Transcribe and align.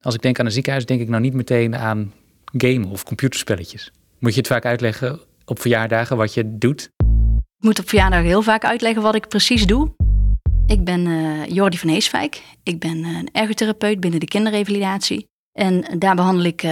Als 0.00 0.14
ik 0.14 0.22
denk 0.22 0.38
aan 0.38 0.46
een 0.46 0.52
ziekenhuis, 0.52 0.86
denk 0.86 1.00
ik 1.00 1.08
nou 1.08 1.22
niet 1.22 1.34
meteen 1.34 1.76
aan 1.76 2.12
gamen 2.56 2.88
of 2.88 3.04
computerspelletjes. 3.04 3.92
Moet 4.18 4.32
je 4.32 4.38
het 4.38 4.46
vaak 4.46 4.64
uitleggen 4.64 5.20
op 5.44 5.60
verjaardagen 5.60 6.16
wat 6.16 6.34
je 6.34 6.58
doet? 6.58 6.90
Ik 7.58 7.64
moet 7.64 7.78
op 7.78 7.88
verjaardag 7.88 8.22
heel 8.22 8.42
vaak 8.42 8.64
uitleggen 8.64 9.02
wat 9.02 9.14
ik 9.14 9.28
precies 9.28 9.66
doe. 9.66 9.94
Ik 10.66 10.84
ben 10.84 11.06
uh, 11.06 11.46
Jordi 11.46 11.78
van 11.78 11.88
Heeswijk. 11.88 12.42
Ik 12.62 12.78
ben 12.78 13.04
een 13.04 13.28
ergotherapeut 13.32 14.00
binnen 14.00 14.20
de 14.20 14.26
kinderrevalidatie. 14.26 15.26
En 15.52 15.98
daar 15.98 16.14
behandel 16.14 16.44
ik 16.44 16.62
uh, 16.62 16.70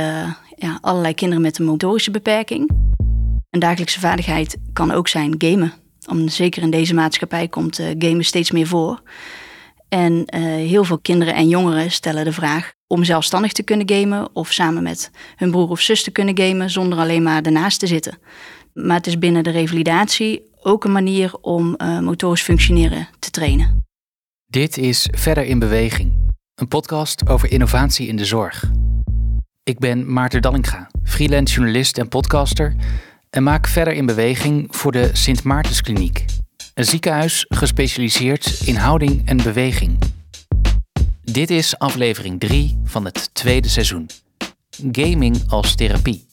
ja, 0.56 0.78
allerlei 0.80 1.14
kinderen 1.14 1.42
met 1.42 1.58
een 1.58 1.64
motorische 1.64 2.10
beperking. 2.10 2.70
Een 3.50 3.60
dagelijkse 3.60 4.00
vaardigheid 4.00 4.56
kan 4.72 4.90
ook 4.90 5.08
zijn 5.08 5.34
gamen. 5.38 5.72
Om, 6.08 6.28
zeker 6.28 6.62
in 6.62 6.70
deze 6.70 6.94
maatschappij 6.94 7.48
komt 7.48 7.76
gamen 7.98 8.24
steeds 8.24 8.50
meer 8.50 8.66
voor. 8.66 9.02
En 9.88 10.34
heel 10.56 10.84
veel 10.84 10.98
kinderen 10.98 11.34
en 11.34 11.48
jongeren 11.48 11.90
stellen 11.90 12.24
de 12.24 12.32
vraag 12.32 12.74
om 12.86 13.04
zelfstandig 13.04 13.52
te 13.52 13.62
kunnen 13.62 13.88
gamen 13.88 14.28
of 14.32 14.52
samen 14.52 14.82
met 14.82 15.10
hun 15.36 15.50
broer 15.50 15.68
of 15.68 15.80
zus 15.80 16.02
te 16.02 16.10
kunnen 16.10 16.38
gamen 16.38 16.70
zonder 16.70 16.98
alleen 16.98 17.22
maar 17.22 17.42
ernaast 17.42 17.78
te 17.78 17.86
zitten. 17.86 18.18
Maar 18.72 18.96
het 18.96 19.06
is 19.06 19.18
binnen 19.18 19.44
de 19.44 19.50
revalidatie 19.50 20.42
ook 20.62 20.84
een 20.84 20.92
manier 20.92 21.34
om 21.40 21.74
uh, 21.78 21.98
motorisch 22.00 22.42
functioneren 22.42 23.08
te 23.18 23.30
trainen. 23.30 23.84
Dit 24.46 24.76
is 24.76 25.08
Verder 25.10 25.44
in 25.44 25.58
Beweging, 25.58 26.12
een 26.54 26.68
podcast 26.68 27.28
over 27.28 27.50
innovatie 27.50 28.08
in 28.08 28.16
de 28.16 28.24
zorg. 28.24 28.70
Ik 29.62 29.78
ben 29.78 30.12
Maarten 30.12 30.42
Dallinga, 30.42 30.90
freelance 31.04 31.54
journalist 31.54 31.98
en 31.98 32.08
podcaster 32.08 32.74
en 33.30 33.42
maak 33.42 33.66
Verder 33.66 33.94
in 33.94 34.06
Beweging 34.06 34.66
voor 34.70 34.92
de 34.92 35.10
Sint 35.12 35.42
Maartenskliniek, 35.42 36.24
een 36.74 36.84
ziekenhuis 36.84 37.44
gespecialiseerd 37.48 38.60
in 38.64 38.76
houding 38.76 39.28
en 39.28 39.36
beweging. 39.36 39.98
Dit 41.36 41.50
is 41.50 41.78
aflevering 41.78 42.40
3 42.40 42.80
van 42.84 43.04
het 43.04 43.34
tweede 43.34 43.68
seizoen. 43.68 44.06
Gaming 44.92 45.42
als 45.48 45.74
therapie. 45.74 46.26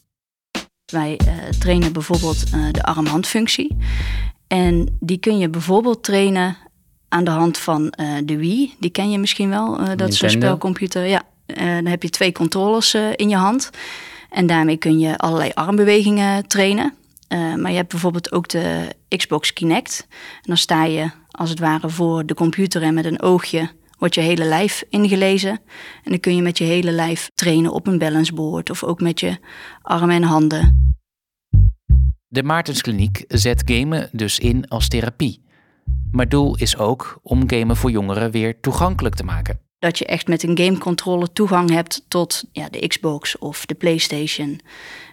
Wij 0.86 1.20
uh, 1.28 1.50
trainen 1.60 1.94
bijvoorbeeld 1.94 2.44
uh, 2.54 2.72
de 2.72 2.84
arm-handfunctie. 2.84 3.78
En 4.48 4.98
die 5.00 5.18
kun 5.18 5.38
je 5.38 5.50
bijvoorbeeld 5.50 6.04
trainen 6.04 6.58
aan 7.10 7.24
de 7.24 7.32
hand 7.32 7.58
van 7.58 7.94
uh, 8.00 8.18
de 8.24 8.38
Wii. 8.38 8.74
Die 8.80 8.90
ken 8.90 9.12
je 9.12 9.18
misschien 9.18 9.50
wel. 9.50 9.96
dat 9.96 10.10
is 10.10 10.22
een 10.22 10.30
spelcomputer. 10.30 11.06
Ja, 11.06 11.22
dan 11.46 11.86
heb 11.86 12.04
je 12.04 12.10
twee 12.10 12.32
controllers 12.32 12.94
in 13.16 13.30
je 13.30 13.36
hand. 13.36 13.70
En 14.30 14.48
daarmee 14.48 14.78
kun 14.78 15.00
je 15.00 15.18
allerlei 15.18 15.52
armbewegingen 15.54 16.48
trainen. 16.48 16.94
maar 17.30 17.70
je 17.70 17.78
hebt 17.78 17.92
bijvoorbeeld 17.92 18.32
ook 18.32 18.48
de 18.48 18.96
Xbox 19.18 19.54
Kinect. 19.54 20.06
En 20.10 20.42
dan 20.42 20.58
sta 20.58 20.84
je 20.84 21.12
als 21.32 21.50
het 21.50 21.60
ware 21.60 21.90
voor 21.90 22.26
de 22.26 22.34
computer 22.34 22.82
en 22.82 22.94
met 22.94 23.06
een 23.06 23.22
oogje 23.22 23.70
wordt 24.04 24.18
je 24.18 24.22
hele 24.22 24.46
lijf 24.46 24.84
ingelezen. 24.90 25.52
En 26.04 26.12
dan 26.12 26.20
kun 26.20 26.36
je 26.36 26.42
met 26.42 26.58
je 26.58 26.64
hele 26.64 26.92
lijf 26.92 27.30
trainen 27.36 27.72
op 27.72 27.88
een 27.88 27.98
balanceboard 27.98 28.70
of 28.70 28.84
ook 28.84 29.02
met 29.02 29.20
je 29.20 29.38
armen 29.82 30.16
en 30.16 30.24
handen. 30.24 30.94
De 32.28 32.44
Maartenskliniek 32.44 33.24
zet 33.28 33.62
gamen 33.66 34.10
dus 34.12 34.40
in 34.40 34.68
als 34.68 34.88
therapie. 34.88 35.44
Maar 36.12 36.30
doel 36.30 36.58
is 36.58 36.78
ook 36.78 37.20
om 37.22 37.50
gamen 37.50 37.76
voor 37.76 37.92
jongeren 37.92 38.32
weer 38.32 38.60
toegankelijk 38.60 39.16
te 39.16 39.24
maken. 39.24 39.60
Dat 39.80 39.98
je 39.98 40.06
echt 40.06 40.28
met 40.28 40.44
een 40.44 40.58
gamecontroller 40.58 41.34
toegang 41.34 41.70
hebt 41.70 42.06
tot 42.08 42.44
ja, 42.52 42.70
de 42.70 42.88
Xbox 42.88 43.38
of 43.38 43.66
de 43.66 43.76
PlayStation. 43.76 44.60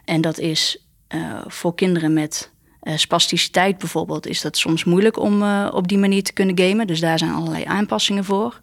En 0.05 0.21
dat 0.21 0.39
is 0.39 0.87
uh, 1.15 1.41
voor 1.47 1.75
kinderen 1.75 2.13
met 2.13 2.53
uh, 2.83 2.97
spasticiteit 2.97 3.79
bijvoorbeeld 3.79 4.27
is 4.27 4.41
dat 4.41 4.57
soms 4.57 4.85
moeilijk 4.85 5.19
om 5.19 5.43
uh, 5.43 5.69
op 5.73 5.89
die 5.89 5.99
manier 5.99 6.23
te 6.23 6.33
kunnen 6.33 6.59
gamen. 6.59 6.87
Dus 6.87 7.01
daar 7.01 7.19
zijn 7.19 7.33
allerlei 7.33 7.65
aanpassingen 7.65 8.25
voor. 8.25 8.61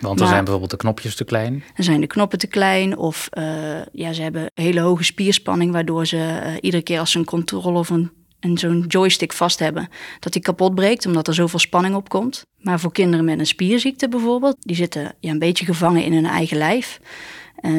Want 0.00 0.18
dan 0.18 0.28
zijn 0.28 0.40
bijvoorbeeld 0.40 0.70
de 0.70 0.76
knopjes 0.76 1.14
te 1.14 1.24
klein? 1.24 1.64
Dan 1.74 1.84
zijn 1.84 2.00
de 2.00 2.06
knoppen 2.06 2.38
te 2.38 2.46
klein 2.46 2.96
of 2.96 3.28
uh, 3.38 3.44
ja, 3.92 4.12
ze 4.12 4.22
hebben 4.22 4.50
hele 4.54 4.80
hoge 4.80 5.04
spierspanning... 5.04 5.72
waardoor 5.72 6.06
ze 6.06 6.58
iedere 6.60 6.82
keer 6.82 6.98
als 6.98 7.10
ze 7.10 7.18
een 7.18 7.24
controle 7.24 7.78
of 7.78 7.90
een, 7.90 8.10
een 8.40 8.58
zo'n 8.58 8.84
joystick 8.88 9.32
vast 9.32 9.58
hebben... 9.58 9.88
dat 10.20 10.32
die 10.32 10.42
kapot 10.42 10.74
breekt 10.74 11.06
omdat 11.06 11.28
er 11.28 11.34
zoveel 11.34 11.58
spanning 11.58 11.94
op 11.94 12.08
komt. 12.08 12.42
Maar 12.58 12.80
voor 12.80 12.92
kinderen 12.92 13.24
met 13.24 13.38
een 13.38 13.46
spierziekte 13.46 14.08
bijvoorbeeld... 14.08 14.56
die 14.60 14.76
zitten 14.76 15.14
ja, 15.20 15.30
een 15.30 15.38
beetje 15.38 15.64
gevangen 15.64 16.04
in 16.04 16.12
hun 16.12 16.26
eigen 16.26 16.56
lijf. 16.56 17.00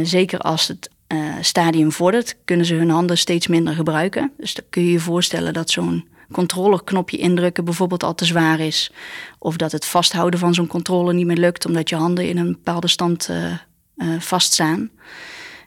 zeker 0.03 0.39
als 0.39 0.67
het 0.67 0.89
uh, 1.13 1.35
stadium 1.41 1.91
vordert, 1.91 2.35
kunnen 2.45 2.65
ze 2.65 2.73
hun 2.73 2.89
handen 2.89 3.17
steeds 3.17 3.47
minder 3.47 3.73
gebruiken. 3.73 4.31
Dus 4.37 4.53
dan 4.53 4.65
kun 4.69 4.83
je 4.83 4.91
je 4.91 4.99
voorstellen 4.99 5.53
dat 5.53 5.69
zo'n 5.69 6.07
controllerknopje 6.31 7.17
indrukken 7.17 7.65
bijvoorbeeld 7.65 8.03
al 8.03 8.15
te 8.15 8.25
zwaar 8.25 8.59
is. 8.59 8.91
Of 9.39 9.57
dat 9.57 9.71
het 9.71 9.85
vasthouden 9.85 10.39
van 10.39 10.53
zo'n 10.53 10.67
controle 10.67 11.13
niet 11.13 11.25
meer 11.25 11.37
lukt 11.37 11.65
omdat 11.65 11.89
je 11.89 11.95
handen 11.95 12.27
in 12.27 12.37
een 12.37 12.51
bepaalde 12.51 12.87
stand 12.87 13.29
uh, 13.31 13.53
vaststaan. 14.19 14.89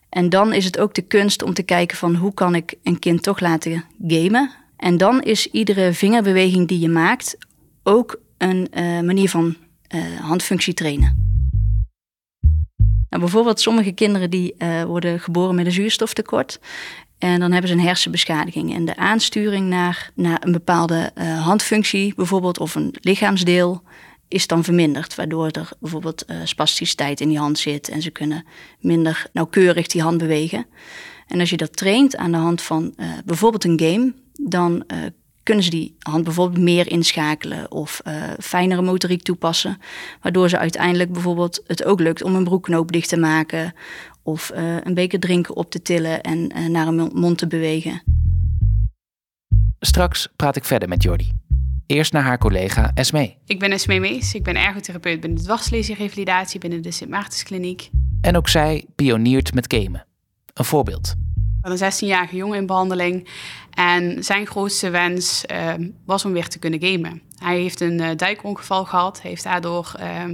En 0.08 0.28
dan 0.28 0.52
is 0.52 0.64
het 0.64 0.78
ook 0.78 0.94
de 0.94 1.02
kunst 1.02 1.42
om 1.42 1.54
te 1.54 1.62
kijken 1.62 1.96
van 1.96 2.14
hoe 2.14 2.34
kan 2.34 2.54
ik 2.54 2.74
een 2.82 2.98
kind 2.98 3.22
toch 3.22 3.40
laten 3.40 3.84
gamen. 4.06 4.50
En 4.76 4.96
dan 4.96 5.22
is 5.22 5.46
iedere 5.46 5.92
vingerbeweging 5.92 6.68
die 6.68 6.78
je 6.78 6.88
maakt 6.88 7.36
ook 7.82 8.20
een 8.38 8.68
manier 9.04 9.28
van 9.28 9.56
handfunctie 10.20 10.74
trainen. 10.74 11.41
Nou, 13.12 13.24
bijvoorbeeld 13.24 13.60
sommige 13.60 13.92
kinderen 13.92 14.30
die 14.30 14.54
uh, 14.58 14.82
worden 14.82 15.20
geboren 15.20 15.54
met 15.54 15.66
een 15.66 15.72
zuurstoftekort. 15.72 16.60
En 17.18 17.40
dan 17.40 17.52
hebben 17.52 17.70
ze 17.70 17.76
een 17.76 17.82
hersenbeschadiging. 17.82 18.74
En 18.74 18.84
de 18.84 18.96
aansturing 18.96 19.68
naar, 19.68 20.10
naar 20.14 20.42
een 20.44 20.52
bepaalde 20.52 21.12
uh, 21.14 21.44
handfunctie, 21.44 22.14
bijvoorbeeld, 22.14 22.58
of 22.58 22.74
een 22.74 22.94
lichaamsdeel, 23.00 23.82
is 24.28 24.46
dan 24.46 24.64
verminderd. 24.64 25.14
Waardoor 25.14 25.46
er 25.46 25.68
bijvoorbeeld 25.80 26.24
uh, 26.26 26.36
spasticiteit 26.44 27.20
in 27.20 27.28
die 27.28 27.38
hand 27.38 27.58
zit. 27.58 27.88
En 27.88 28.02
ze 28.02 28.10
kunnen 28.10 28.46
minder 28.80 29.26
nauwkeurig 29.32 29.86
die 29.86 30.02
hand 30.02 30.18
bewegen. 30.18 30.66
En 31.26 31.40
als 31.40 31.50
je 31.50 31.56
dat 31.56 31.76
traint 31.76 32.16
aan 32.16 32.32
de 32.32 32.38
hand 32.38 32.62
van 32.62 32.94
bijvoorbeeld 33.24 33.64
een 33.64 33.80
game, 33.80 34.14
dan 34.32 34.84
kunnen 35.42 35.64
ze 35.64 35.70
die 35.70 35.96
hand 35.98 36.24
bijvoorbeeld 36.24 36.62
meer 36.62 36.90
inschakelen 36.90 37.70
of 37.70 38.00
uh, 38.06 38.22
fijnere 38.40 38.82
motoriek 38.82 39.22
toepassen. 39.22 39.78
Waardoor 40.20 40.48
ze 40.48 40.58
uiteindelijk 40.58 41.12
bijvoorbeeld 41.12 41.62
het 41.66 41.84
ook 41.84 42.00
lukt 42.00 42.22
om 42.22 42.34
een 42.34 42.44
broekknoop 42.44 42.92
dicht 42.92 43.08
te 43.08 43.16
maken 43.16 43.74
of 44.22 44.52
uh, 44.54 44.76
een 44.80 44.94
beker 44.94 45.20
drinken 45.20 45.56
op 45.56 45.70
te 45.70 45.82
tillen 45.82 46.20
en 46.20 46.58
uh, 46.58 46.68
naar 46.68 46.86
een 46.86 47.10
mond 47.14 47.38
te 47.38 47.46
bewegen. 47.46 48.02
Straks 49.80 50.28
praat 50.36 50.56
ik 50.56 50.64
verder 50.64 50.88
met 50.88 51.02
Jordi. 51.02 51.32
Eerst 51.86 52.12
naar 52.12 52.22
haar 52.22 52.38
collega 52.38 52.90
Esme. 52.94 53.34
Ik 53.46 53.58
ben 53.58 53.70
Esme 53.70 53.98
Mees, 53.98 54.34
ik 54.34 54.42
ben 54.42 54.56
ergotherapeut 54.56 55.20
binnen 55.20 55.38
de 55.38 55.44
dwarsleesrevalidatie 55.44 56.60
binnen 56.60 56.82
de 56.82 56.90
Sint 56.90 57.10
Maartenskliniek. 57.10 57.90
En 58.20 58.36
ook 58.36 58.48
zij 58.48 58.86
pioniert 58.94 59.54
met 59.54 59.74
gamen. 59.74 60.06
Een 60.54 60.64
voorbeeld 60.64 61.14
een 61.62 61.92
16-jarige 61.92 62.36
jongen 62.36 62.58
in 62.58 62.66
behandeling. 62.66 63.28
En 63.74 64.24
zijn 64.24 64.46
grootste 64.46 64.90
wens 64.90 65.44
uh, 65.52 65.72
was 66.04 66.24
om 66.24 66.32
weer 66.32 66.48
te 66.48 66.58
kunnen 66.58 66.82
gamen. 66.82 67.22
Hij 67.38 67.60
heeft 67.60 67.80
een 67.80 68.16
duikongeval 68.16 68.84
gehad, 68.84 69.20
heeft 69.22 69.42
daardoor 69.42 69.92
uh, 70.00 70.24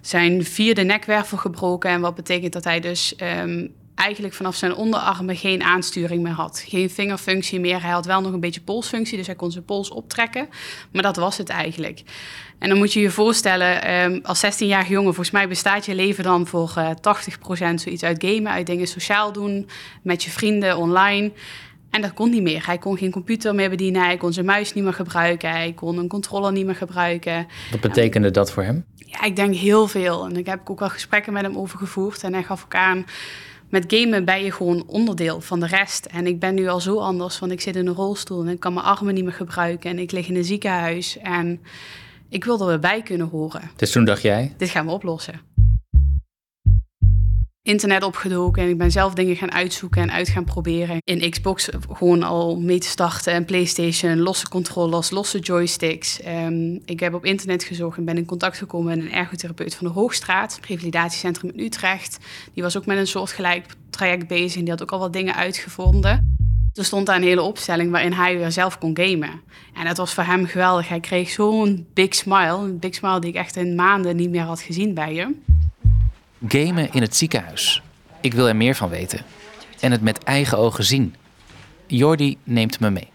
zijn 0.00 0.44
vierde 0.44 0.82
nekwervel 0.82 1.38
gebroken. 1.38 1.90
En 1.90 2.00
wat 2.00 2.14
betekent 2.14 2.52
dat 2.52 2.64
hij 2.64 2.80
dus 2.80 3.16
ehm, 3.16 3.66
eigenlijk 3.94 4.34
vanaf 4.34 4.54
zijn 4.56 4.74
onderarmen 4.74 5.36
geen 5.36 5.62
aansturing 5.62 6.22
meer 6.22 6.32
had. 6.32 6.64
Geen 6.66 6.90
vingerfunctie 6.90 7.60
meer. 7.60 7.82
Hij 7.82 7.90
had 7.90 8.06
wel 8.06 8.20
nog 8.20 8.32
een 8.32 8.40
beetje 8.40 8.60
polsfunctie, 8.60 9.16
dus 9.16 9.26
hij 9.26 9.36
kon 9.36 9.50
zijn 9.50 9.64
pols 9.64 9.90
optrekken. 9.90 10.48
Maar 10.92 11.02
dat 11.02 11.16
was 11.16 11.38
het 11.38 11.48
eigenlijk. 11.48 12.02
En 12.58 12.68
dan 12.68 12.78
moet 12.78 12.92
je 12.92 13.00
je 13.00 13.10
voorstellen, 13.10 14.22
als 14.22 14.44
16-jarige 14.44 14.92
jongen, 14.92 15.14
volgens 15.14 15.30
mij 15.30 15.48
bestaat 15.48 15.86
je 15.86 15.94
leven 15.94 16.24
dan 16.24 16.46
voor 16.46 16.74
uh, 16.78 16.90
eh, 16.90 17.72
80% 17.72 17.74
zoiets 17.74 18.02
uit 18.02 18.24
gamen, 18.24 18.52
uit 18.52 18.66
dingen 18.66 18.86
sociaal 18.86 19.32
doen, 19.32 19.68
met 20.02 20.22
je 20.22 20.30
vrienden 20.30 20.76
online. 20.76 21.32
En 21.94 22.00
dat 22.00 22.14
kon 22.14 22.30
niet 22.30 22.42
meer. 22.42 22.66
Hij 22.66 22.78
kon 22.78 22.98
geen 22.98 23.10
computer 23.10 23.54
meer 23.54 23.70
bedienen, 23.70 24.04
hij 24.04 24.16
kon 24.16 24.32
zijn 24.32 24.46
muis 24.46 24.72
niet 24.72 24.84
meer 24.84 24.92
gebruiken, 24.92 25.50
hij 25.50 25.72
kon 25.72 25.98
een 25.98 26.08
controller 26.08 26.52
niet 26.52 26.66
meer 26.66 26.74
gebruiken. 26.74 27.46
Wat 27.70 27.80
betekende 27.80 28.30
dat 28.30 28.52
voor 28.52 28.62
hem? 28.62 28.84
Ja, 28.96 29.22
ik 29.22 29.36
denk 29.36 29.54
heel 29.54 29.88
veel. 29.88 30.24
En 30.24 30.36
ik 30.36 30.46
heb 30.46 30.70
ook 30.70 30.78
wel 30.78 30.88
gesprekken 30.88 31.32
met 31.32 31.42
hem 31.42 31.56
over 31.56 31.78
gevoerd. 31.78 32.22
En 32.22 32.32
hij 32.32 32.42
gaf 32.42 32.64
ook 32.64 32.74
aan, 32.74 33.04
met 33.68 33.84
gamen 33.86 34.24
ben 34.24 34.44
je 34.44 34.52
gewoon 34.52 34.84
onderdeel 34.86 35.40
van 35.40 35.60
de 35.60 35.66
rest. 35.66 36.06
En 36.06 36.26
ik 36.26 36.38
ben 36.38 36.54
nu 36.54 36.68
al 36.68 36.80
zo 36.80 36.98
anders, 36.98 37.38
want 37.38 37.52
ik 37.52 37.60
zit 37.60 37.76
in 37.76 37.86
een 37.86 37.94
rolstoel 37.94 38.42
en 38.42 38.48
ik 38.48 38.60
kan 38.60 38.74
mijn 38.74 38.86
armen 38.86 39.14
niet 39.14 39.24
meer 39.24 39.32
gebruiken. 39.32 39.90
En 39.90 39.98
ik 39.98 40.12
lig 40.12 40.28
in 40.28 40.36
een 40.36 40.44
ziekenhuis 40.44 41.18
en 41.18 41.60
ik 42.28 42.44
wil 42.44 42.60
er 42.60 42.66
weer 42.66 42.78
bij 42.78 43.02
kunnen 43.02 43.28
horen. 43.28 43.70
Dus 43.76 43.90
toen 43.90 44.04
dacht 44.04 44.22
jij? 44.22 44.54
Dit 44.56 44.68
gaan 44.68 44.86
we 44.86 44.92
oplossen. 44.92 45.40
Internet 47.66 48.02
opgedoken 48.02 48.62
en 48.62 48.68
ik 48.68 48.78
ben 48.78 48.90
zelf 48.90 49.14
dingen 49.14 49.36
gaan 49.36 49.52
uitzoeken 49.52 50.02
en 50.02 50.12
uit 50.12 50.28
gaan 50.28 50.44
proberen. 50.44 50.98
In 51.04 51.30
Xbox 51.30 51.68
gewoon 51.92 52.22
al 52.22 52.60
mee 52.60 52.78
te 52.78 52.86
starten 52.86 53.32
en 53.32 53.44
PlayStation, 53.44 54.20
losse 54.20 54.48
controllers, 54.48 55.10
losse 55.10 55.38
joysticks. 55.38 56.20
Um, 56.26 56.80
ik 56.84 57.00
heb 57.00 57.14
op 57.14 57.24
internet 57.24 57.64
gezocht 57.64 57.96
en 57.96 58.04
ben 58.04 58.16
in 58.16 58.24
contact 58.24 58.58
gekomen 58.58 58.96
met 58.96 59.06
een 59.06 59.12
ergotherapeut 59.12 59.74
van 59.74 59.86
de 59.86 59.92
Hoogstraat, 59.92 60.60
revalidatiecentrum 60.68 61.50
in 61.54 61.64
Utrecht. 61.64 62.18
Die 62.52 62.62
was 62.62 62.76
ook 62.76 62.86
met 62.86 62.98
een 62.98 63.06
soortgelijk 63.06 63.66
traject 63.90 64.26
bezig 64.26 64.54
en 64.54 64.60
die 64.60 64.70
had 64.70 64.82
ook 64.82 64.92
al 64.92 64.98
wat 64.98 65.12
dingen 65.12 65.34
uitgevonden. 65.34 66.36
Er 66.74 66.84
stond 66.84 67.06
daar 67.06 67.16
een 67.16 67.22
hele 67.22 67.42
opstelling 67.42 67.90
waarin 67.90 68.12
hij 68.12 68.38
weer 68.38 68.52
zelf 68.52 68.78
kon 68.78 68.96
gamen. 68.96 69.40
En 69.74 69.84
dat 69.84 69.96
was 69.96 70.14
voor 70.14 70.24
hem 70.24 70.46
geweldig. 70.46 70.88
Hij 70.88 71.00
kreeg 71.00 71.30
zo'n 71.30 71.86
big 71.94 72.14
smile. 72.14 72.56
Een 72.56 72.78
big 72.78 72.94
smile 72.94 73.20
die 73.20 73.30
ik 73.30 73.36
echt 73.36 73.56
in 73.56 73.74
maanden 73.74 74.16
niet 74.16 74.30
meer 74.30 74.42
had 74.42 74.60
gezien 74.60 74.94
bij 74.94 75.14
hem. 75.14 75.42
Gamen 76.48 76.88
in 76.92 77.02
het 77.02 77.16
ziekenhuis. 77.16 77.82
Ik 78.20 78.34
wil 78.34 78.48
er 78.48 78.56
meer 78.56 78.74
van 78.74 78.88
weten. 78.88 79.20
En 79.80 79.90
het 79.90 80.02
met 80.02 80.22
eigen 80.24 80.58
ogen 80.58 80.84
zien. 80.84 81.14
Jordi 81.86 82.36
neemt 82.44 82.80
me 82.80 82.90
mee. 82.90 83.08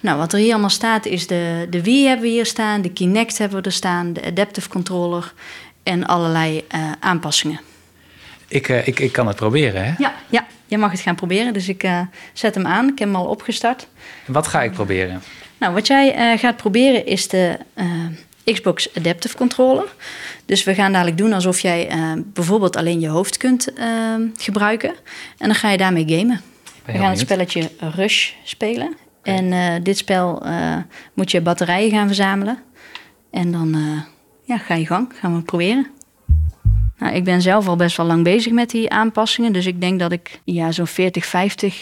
Nou, 0.00 0.18
wat 0.18 0.32
er 0.32 0.38
hier 0.38 0.52
allemaal 0.52 0.70
staat 0.70 1.06
is 1.06 1.26
de, 1.26 1.66
de 1.70 1.82
Wii 1.82 2.06
hebben 2.06 2.24
we 2.26 2.32
hier 2.32 2.46
staan, 2.46 2.82
de 2.82 2.92
Kinect 2.92 3.38
hebben 3.38 3.58
we 3.58 3.64
er 3.64 3.72
staan, 3.72 4.12
de 4.12 4.24
Adaptive 4.24 4.68
Controller 4.68 5.32
en 5.82 6.06
allerlei 6.06 6.64
uh, 6.74 6.92
aanpassingen. 7.00 7.60
Ik, 8.48 8.68
uh, 8.68 8.86
ik, 8.86 9.00
ik 9.00 9.12
kan 9.12 9.26
het 9.26 9.36
proberen, 9.36 9.84
hè? 9.84 9.92
Ja, 9.98 10.14
ja, 10.30 10.46
je 10.66 10.78
mag 10.78 10.90
het 10.90 11.00
gaan 11.00 11.14
proberen. 11.14 11.52
Dus 11.52 11.68
ik 11.68 11.82
uh, 11.82 12.00
zet 12.32 12.54
hem 12.54 12.66
aan. 12.66 12.88
Ik 12.88 12.98
heb 12.98 13.08
hem 13.08 13.16
al 13.16 13.26
opgestart. 13.26 13.88
Wat 14.26 14.46
ga 14.46 14.62
ik 14.62 14.72
proberen? 14.72 15.22
Nou, 15.58 15.74
wat 15.74 15.86
jij 15.86 16.38
gaat 16.38 16.56
proberen 16.56 17.06
is 17.06 17.28
de 17.28 17.58
Xbox 18.44 18.94
Adaptive 18.94 19.36
Controller. 19.36 19.94
Dus 20.46 20.64
we 20.64 20.74
gaan 20.74 20.92
dadelijk 20.92 21.18
doen 21.18 21.32
alsof 21.32 21.60
jij 21.60 21.88
bijvoorbeeld 22.26 22.76
alleen 22.76 23.00
je 23.00 23.08
hoofd 23.08 23.36
kunt 23.36 23.68
gebruiken. 24.36 24.94
En 25.38 25.46
dan 25.46 25.54
ga 25.54 25.70
je 25.70 25.76
daarmee 25.76 26.08
gamen. 26.08 26.40
We 26.84 26.92
gaan 26.92 27.10
het 27.10 27.18
spelletje 27.18 27.70
Rush 27.78 28.32
spelen. 28.44 28.96
En 29.22 29.44
uh, 29.44 29.74
dit 29.82 29.98
spel 29.98 30.46
uh, 30.46 30.76
moet 31.14 31.30
je 31.30 31.40
batterijen 31.40 31.90
gaan 31.90 32.06
verzamelen. 32.06 32.58
En 33.30 33.52
dan 33.52 33.76
ja, 34.44 34.58
ga 34.58 34.74
je 34.74 34.86
gang. 34.86 35.12
Gaan 35.14 35.30
we 35.30 35.36
het 35.36 35.46
proberen. 35.46 35.86
Nou, 36.98 37.14
ik 37.14 37.24
ben 37.24 37.42
zelf 37.42 37.68
al 37.68 37.76
best 37.76 37.96
wel 37.96 38.06
lang 38.06 38.24
bezig 38.24 38.52
met 38.52 38.70
die 38.70 38.90
aanpassingen. 38.90 39.52
Dus 39.52 39.66
ik 39.66 39.80
denk 39.80 39.98
dat 39.98 40.12
ik 40.12 40.40
ja, 40.44 40.72
zo'n 40.72 40.86
40, 40.86 41.26
50 41.26 41.80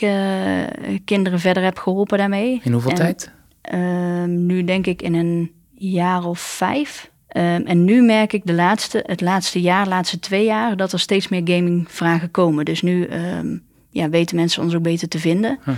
kinderen 1.04 1.40
verder 1.40 1.62
heb 1.62 1.78
geholpen 1.78 2.18
daarmee. 2.18 2.60
In 2.64 2.72
hoeveel 2.72 2.90
en, 2.90 2.96
tijd? 2.96 3.30
Ehm, 3.60 4.46
nu 4.46 4.64
denk 4.64 4.86
ik 4.86 5.02
in 5.02 5.14
een 5.14 5.50
jaar 5.80 6.24
of 6.24 6.40
vijf. 6.40 7.10
Um, 7.36 7.66
en 7.66 7.84
nu 7.84 8.02
merk 8.02 8.32
ik 8.32 8.46
de 8.46 8.52
laatste, 8.52 9.04
het 9.06 9.20
laatste 9.20 9.60
jaar, 9.60 9.84
de 9.84 9.90
laatste 9.90 10.18
twee 10.18 10.44
jaar, 10.44 10.76
dat 10.76 10.92
er 10.92 11.00
steeds 11.00 11.28
meer 11.28 11.42
gamingvragen 11.44 12.30
komen. 12.30 12.64
Dus 12.64 12.82
nu 12.82 13.08
um, 13.08 13.62
ja, 13.90 14.08
weten 14.08 14.36
mensen 14.36 14.62
ons 14.62 14.74
ook 14.74 14.82
beter 14.82 15.08
te 15.08 15.18
vinden. 15.18 15.58
Huh. 15.64 15.74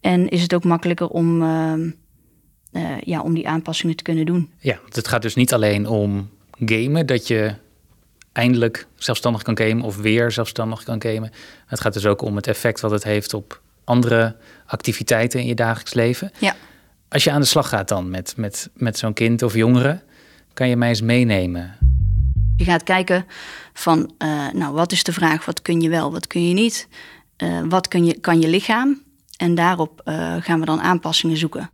En 0.00 0.28
is 0.28 0.42
het 0.42 0.54
ook 0.54 0.64
makkelijker 0.64 1.08
om, 1.08 1.42
uh, 1.42 1.72
uh, 2.72 3.00
ja, 3.00 3.20
om 3.20 3.34
die 3.34 3.48
aanpassingen 3.48 3.96
te 3.96 4.02
kunnen 4.02 4.26
doen. 4.26 4.50
Ja, 4.58 4.78
want 4.82 4.96
het 4.96 5.08
gaat 5.08 5.22
dus 5.22 5.34
niet 5.34 5.52
alleen 5.52 5.86
om 5.86 6.30
gamen, 6.64 7.06
dat 7.06 7.26
je 7.26 7.54
eindelijk 8.32 8.86
zelfstandig 8.94 9.42
kan 9.42 9.58
gamen 9.58 9.84
of 9.84 9.96
weer 9.96 10.30
zelfstandig 10.30 10.82
kan 10.82 11.02
gamen. 11.02 11.30
Het 11.66 11.80
gaat 11.80 11.92
dus 11.92 12.06
ook 12.06 12.22
om 12.22 12.36
het 12.36 12.46
effect 12.46 12.80
wat 12.80 12.90
het 12.90 13.04
heeft 13.04 13.34
op 13.34 13.60
andere 13.84 14.36
activiteiten 14.66 15.40
in 15.40 15.46
je 15.46 15.54
dagelijks 15.54 15.94
leven. 15.94 16.30
Ja. 16.38 16.54
Als 17.10 17.24
je 17.24 17.30
aan 17.30 17.40
de 17.40 17.46
slag 17.46 17.68
gaat 17.68 17.88
dan 17.88 18.10
met, 18.10 18.34
met, 18.36 18.70
met 18.74 18.98
zo'n 18.98 19.12
kind 19.12 19.42
of 19.42 19.54
jongere, 19.54 20.02
kan 20.52 20.68
je 20.68 20.76
mij 20.76 20.88
eens 20.88 21.00
meenemen? 21.00 21.76
Je 22.56 22.64
gaat 22.64 22.82
kijken 22.82 23.26
van, 23.72 24.12
uh, 24.18 24.50
nou, 24.52 24.74
wat 24.74 24.92
is 24.92 25.02
de 25.02 25.12
vraag? 25.12 25.44
Wat 25.44 25.62
kun 25.62 25.80
je 25.80 25.88
wel, 25.88 26.12
wat 26.12 26.26
kun 26.26 26.48
je 26.48 26.54
niet? 26.54 26.88
Uh, 27.42 27.60
wat 27.68 27.88
kun 27.88 28.04
je, 28.04 28.20
kan 28.20 28.40
je 28.40 28.48
lichaam? 28.48 29.02
En 29.36 29.54
daarop 29.54 30.02
uh, 30.04 30.36
gaan 30.40 30.60
we 30.60 30.66
dan 30.66 30.80
aanpassingen 30.80 31.36
zoeken. 31.36 31.70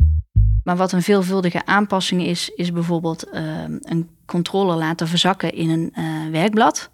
Maar 0.65 0.77
wat 0.77 0.93
een 0.93 1.03
veelvuldige 1.03 1.67
aanpassing 1.67 2.23
is, 2.23 2.49
is 2.49 2.73
bijvoorbeeld 2.73 3.27
een 3.81 4.09
controller 4.27 4.77
laten 4.77 5.09
verzakken 5.09 5.53
in 5.53 5.71
een 5.71 5.93
werkblad. 6.31 6.91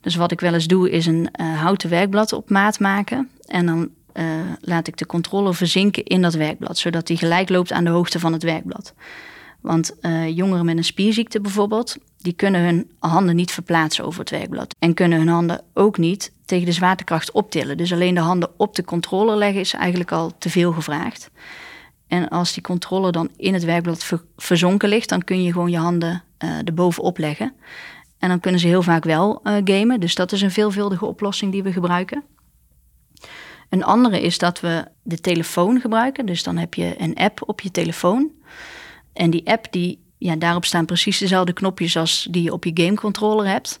Dus 0.00 0.14
wat 0.14 0.30
ik 0.30 0.40
wel 0.40 0.54
eens 0.54 0.66
doe, 0.66 0.90
is 0.90 1.06
een 1.06 1.28
houten 1.38 1.90
werkblad 1.90 2.32
op 2.32 2.50
maat 2.50 2.78
maken. 2.78 3.30
En 3.46 3.66
dan 3.66 3.90
laat 4.60 4.86
ik 4.86 4.96
de 4.96 5.06
controller 5.06 5.54
verzinken 5.54 6.04
in 6.04 6.22
dat 6.22 6.34
werkblad, 6.34 6.78
zodat 6.78 7.06
die 7.06 7.16
gelijk 7.16 7.48
loopt 7.48 7.72
aan 7.72 7.84
de 7.84 7.90
hoogte 7.90 8.18
van 8.20 8.32
het 8.32 8.42
werkblad. 8.42 8.94
Want 9.60 9.94
jongeren 10.34 10.64
met 10.64 10.76
een 10.76 10.84
spierziekte 10.84 11.40
bijvoorbeeld, 11.40 11.96
die 12.18 12.32
kunnen 12.32 12.60
hun 12.60 12.90
handen 12.98 13.36
niet 13.36 13.50
verplaatsen 13.50 14.04
over 14.04 14.20
het 14.20 14.30
werkblad. 14.30 14.74
En 14.78 14.94
kunnen 14.94 15.18
hun 15.18 15.28
handen 15.28 15.62
ook 15.74 15.98
niet 15.98 16.32
tegen 16.44 16.66
de 16.66 16.72
zwaartekracht 16.72 17.32
optillen. 17.32 17.76
Dus 17.76 17.92
alleen 17.92 18.14
de 18.14 18.20
handen 18.20 18.50
op 18.56 18.74
de 18.74 18.84
controller 18.84 19.36
leggen 19.36 19.60
is 19.60 19.72
eigenlijk 19.72 20.12
al 20.12 20.32
te 20.38 20.50
veel 20.50 20.72
gevraagd. 20.72 21.30
En 22.08 22.28
als 22.28 22.52
die 22.52 22.62
controller 22.62 23.12
dan 23.12 23.28
in 23.36 23.54
het 23.54 23.64
werkblad 23.64 24.04
ver 24.04 24.22
verzonken 24.36 24.88
ligt, 24.88 25.08
dan 25.08 25.24
kun 25.24 25.42
je 25.42 25.52
gewoon 25.52 25.70
je 25.70 25.78
handen 25.78 26.22
uh, 26.44 26.50
erbovenop 26.64 27.18
leggen. 27.18 27.52
En 28.18 28.28
dan 28.28 28.40
kunnen 28.40 28.60
ze 28.60 28.66
heel 28.66 28.82
vaak 28.82 29.04
wel 29.04 29.40
gamen. 29.64 30.00
Dus 30.00 30.14
dat 30.14 30.32
is 30.32 30.42
een 30.42 30.50
veelvuldige 30.50 31.06
oplossing 31.06 31.52
die 31.52 31.62
we 31.62 31.72
gebruiken. 31.72 32.24
Een 33.70 33.84
andere 33.84 34.20
is 34.20 34.38
dat 34.38 34.60
we 34.60 34.84
de 35.02 35.20
telefoon 35.20 35.80
gebruiken. 35.80 36.26
Dus 36.26 36.42
dan 36.42 36.56
heb 36.56 36.74
je 36.74 36.94
een 36.98 37.14
app 37.14 37.42
op 37.46 37.60
je 37.60 37.70
telefoon. 37.70 38.30
En 39.12 39.30
die 39.30 39.46
app, 39.46 39.72
die, 39.72 39.98
ja, 40.18 40.36
daarop 40.36 40.64
staan 40.64 40.86
precies 40.86 41.18
dezelfde 41.18 41.52
knopjes 41.52 41.96
als 41.96 42.28
die 42.30 42.42
je 42.42 42.52
op 42.52 42.64
je 42.64 42.70
gamecontroller 42.74 43.46
hebt. 43.46 43.80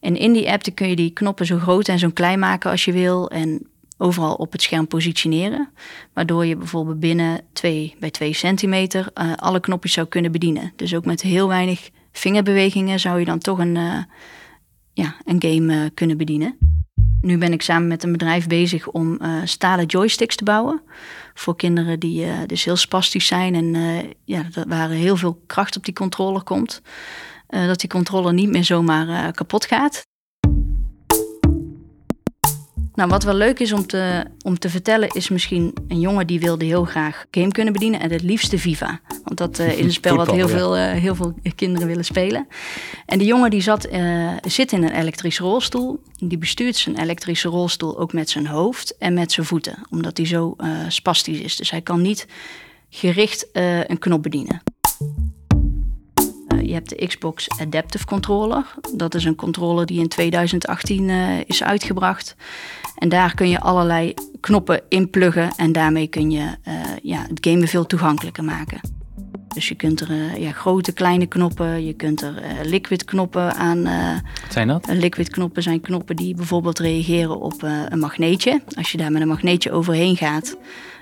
En 0.00 0.16
in 0.16 0.32
die 0.32 0.50
app 0.50 0.62
kun 0.74 0.88
je 0.88 0.96
die 0.96 1.10
knoppen 1.10 1.46
zo 1.46 1.58
groot 1.58 1.88
en 1.88 1.98
zo 1.98 2.10
klein 2.10 2.38
maken 2.38 2.70
als 2.70 2.84
je 2.84 2.92
wil. 2.92 3.30
En 3.30 3.66
overal 3.98 4.34
op 4.34 4.52
het 4.52 4.62
scherm 4.62 4.86
positioneren. 4.86 5.68
Waardoor 6.12 6.46
je 6.46 6.56
bijvoorbeeld 6.56 7.00
binnen 7.00 7.40
2 7.52 7.94
bij 7.98 8.10
2 8.10 8.32
centimeter 8.32 9.08
uh, 9.14 9.32
alle 9.36 9.60
knopjes 9.60 9.92
zou 9.92 10.06
kunnen 10.06 10.32
bedienen. 10.32 10.72
Dus 10.76 10.94
ook 10.94 11.04
met 11.04 11.22
heel 11.22 11.48
weinig 11.48 11.90
vingerbewegingen 12.12 13.00
zou 13.00 13.18
je 13.18 13.24
dan 13.24 13.38
toch 13.38 13.58
een, 13.58 13.76
uh, 13.76 14.02
ja, 14.92 15.16
een 15.24 15.42
game 15.42 15.74
uh, 15.74 15.90
kunnen 15.94 16.16
bedienen. 16.16 16.69
Nu 17.22 17.38
ben 17.38 17.52
ik 17.52 17.62
samen 17.62 17.88
met 17.88 18.02
een 18.02 18.12
bedrijf 18.12 18.46
bezig 18.46 18.88
om 18.88 19.18
stalen 19.44 19.86
joysticks 19.86 20.36
te 20.36 20.44
bouwen. 20.44 20.82
Voor 21.34 21.56
kinderen 21.56 22.00
die 22.00 22.46
dus 22.46 22.64
heel 22.64 22.76
spastisch 22.76 23.26
zijn 23.26 23.54
en 23.54 23.74
ja, 24.24 24.46
waar 24.68 24.88
heel 24.88 25.16
veel 25.16 25.42
kracht 25.46 25.76
op 25.76 25.84
die 25.84 25.94
controller 25.94 26.42
komt. 26.42 26.82
Uh, 27.50 27.66
dat 27.66 27.80
die 27.80 27.88
controller 27.88 28.32
niet 28.32 28.50
meer 28.50 28.64
zomaar 28.64 29.08
uh, 29.08 29.32
kapot 29.32 29.64
gaat. 29.64 30.02
Nou, 32.94 33.08
wat 33.08 33.22
wel 33.22 33.34
leuk 33.34 33.58
is 33.58 33.72
om 33.72 33.86
te, 33.86 34.24
om 34.42 34.58
te 34.58 34.70
vertellen, 34.70 35.08
is 35.08 35.28
misschien 35.28 35.74
een 35.88 36.00
jongen 36.00 36.26
die 36.26 36.40
wilde 36.40 36.64
heel 36.64 36.84
graag 36.84 37.24
game 37.30 37.50
kunnen 37.50 37.72
bedienen. 37.72 38.00
En 38.00 38.10
het 38.10 38.22
liefste 38.22 38.58
FIFA. 38.58 39.00
Want 39.24 39.38
dat 39.38 39.58
uh, 39.58 39.78
is 39.78 39.84
een 39.84 39.92
spel 39.92 40.16
wat 40.16 40.30
heel, 40.30 40.48
ja. 40.48 40.56
veel, 40.56 40.74
heel 40.74 41.14
veel 41.14 41.34
kinderen 41.54 41.88
willen 41.88 42.04
spelen. 42.04 42.46
En 43.06 43.18
die 43.18 43.26
jongen 43.26 43.50
die 43.50 43.60
zat, 43.60 43.88
zit 44.46 44.72
in 44.72 44.82
een 44.82 45.00
elektrische 45.00 45.42
rolstoel. 45.42 46.02
Die 46.18 46.38
bestuurt 46.38 46.76
zijn 46.76 46.98
elektrische 46.98 47.48
rolstoel 47.48 47.98
ook 47.98 48.12
met 48.12 48.30
zijn 48.30 48.46
hoofd 48.46 48.96
en 48.98 49.14
met 49.14 49.32
zijn 49.32 49.46
voeten. 49.46 49.78
Omdat 49.90 50.16
hij 50.16 50.26
zo 50.26 50.56
spastisch 50.88 51.40
is. 51.40 51.56
Dus 51.56 51.70
hij 51.70 51.80
kan 51.80 52.02
niet 52.02 52.26
gericht 52.88 53.48
een 53.86 53.98
knop 53.98 54.22
bedienen. 54.22 54.62
Je 56.70 56.76
hebt 56.76 56.88
de 56.88 57.06
Xbox 57.06 57.48
Adaptive 57.60 58.04
Controller. 58.04 58.74
Dat 58.94 59.14
is 59.14 59.24
een 59.24 59.34
controller 59.34 59.86
die 59.86 60.00
in 60.00 60.08
2018 60.08 61.08
uh, 61.08 61.40
is 61.46 61.62
uitgebracht. 61.62 62.36
En 62.96 63.08
daar 63.08 63.34
kun 63.34 63.48
je 63.48 63.60
allerlei 63.60 64.14
knoppen 64.40 64.82
inpluggen 64.88 65.52
en 65.56 65.72
daarmee 65.72 66.06
kun 66.06 66.30
je 66.30 66.38
uh, 66.68 66.74
ja, 67.02 67.26
het 67.28 67.38
gamen 67.46 67.68
veel 67.68 67.86
toegankelijker 67.86 68.44
maken. 68.44 68.80
Dus 69.54 69.68
je 69.68 69.74
kunt 69.74 70.00
er 70.00 70.10
uh, 70.10 70.36
ja, 70.36 70.52
grote, 70.52 70.92
kleine 70.92 71.26
knoppen, 71.26 71.84
je 71.84 71.92
kunt 71.92 72.22
er 72.22 72.34
liquid 72.62 73.04
knoppen 73.04 73.54
aan. 73.54 73.82
Wat 73.82 74.52
zijn 74.52 74.68
dat? 74.68 74.86
liquid 74.86 75.28
knoppen 75.28 75.62
zijn 75.62 75.80
knoppen 75.80 76.16
die 76.16 76.34
bijvoorbeeld 76.34 76.78
reageren 76.78 77.40
op 77.40 77.62
een 77.88 77.98
magneetje. 77.98 78.62
Als 78.76 78.92
je 78.92 78.98
daar 78.98 79.12
met 79.12 79.22
een 79.22 79.28
magneetje 79.28 79.72
overheen 79.72 80.16
gaat, 80.16 80.56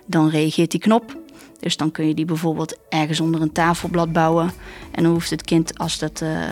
dan 0.07 0.29
reageert 0.29 0.71
die 0.71 0.81
knop. 0.81 1.17
Dus 1.61 1.77
dan 1.77 1.91
kun 1.91 2.07
je 2.07 2.15
die 2.15 2.25
bijvoorbeeld 2.25 2.79
ergens 2.89 3.21
onder 3.21 3.41
een 3.41 3.53
tafelblad 3.53 4.13
bouwen. 4.13 4.51
En 4.91 5.03
dan 5.03 5.13
hoeft 5.13 5.31
het 5.31 5.43
kind, 5.43 5.79
als 5.79 5.99
dat 5.99 6.21
uh, 6.21 6.43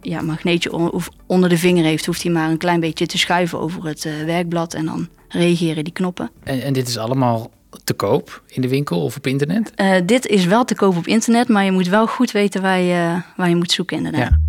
ja, 0.00 0.20
magneetje 0.20 0.92
onder 1.26 1.48
de 1.48 1.58
vinger 1.58 1.84
heeft, 1.84 2.06
hoeft 2.06 2.22
hij 2.22 2.32
maar 2.32 2.50
een 2.50 2.58
klein 2.58 2.80
beetje 2.80 3.06
te 3.06 3.18
schuiven 3.18 3.58
over 3.58 3.86
het 3.86 4.04
uh, 4.04 4.24
werkblad. 4.24 4.74
En 4.74 4.84
dan 4.84 5.08
reageren 5.28 5.84
die 5.84 5.92
knoppen. 5.92 6.30
En, 6.42 6.62
en, 6.62 6.72
dit 6.72 6.88
is 6.88 6.98
allemaal 6.98 7.50
te 7.84 7.94
koop 7.94 8.42
in 8.46 8.62
de 8.62 8.68
winkel 8.68 9.02
of 9.02 9.16
op 9.16 9.26
internet? 9.26 9.72
Uh, 9.76 9.94
dit 10.06 10.26
is 10.26 10.44
wel 10.44 10.64
te 10.64 10.74
koop 10.74 10.96
op 10.96 11.06
internet, 11.06 11.48
maar 11.48 11.64
je 11.64 11.72
moet 11.72 11.88
wel 11.88 12.06
goed 12.06 12.30
weten 12.30 12.62
waar 12.62 12.80
je, 12.80 13.22
waar 13.36 13.48
je 13.48 13.56
moet 13.56 13.72
zoeken 13.72 13.96
inderdaad. 13.96 14.20
Ja. 14.20 14.40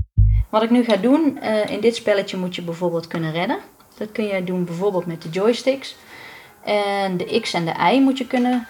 Wat 0.49 0.63
ik 0.63 0.69
nu 0.69 0.83
ga 0.83 0.95
doen, 0.95 1.39
in 1.67 1.79
dit 1.79 1.95
spelletje 1.95 2.37
moet 2.37 2.55
je 2.55 2.61
bijvoorbeeld 2.61 3.07
kunnen 3.07 3.31
redden. 3.31 3.57
Dat 3.97 4.11
kun 4.11 4.25
je 4.25 4.43
doen 4.43 4.65
bijvoorbeeld 4.65 5.05
met 5.05 5.21
de 5.21 5.29
joysticks. 5.29 5.95
En 6.63 7.17
de 7.17 7.39
X 7.41 7.53
en 7.53 7.65
de 7.65 7.93
Y 7.93 7.99
moet 7.99 8.17
je 8.17 8.27
kunnen 8.27 8.67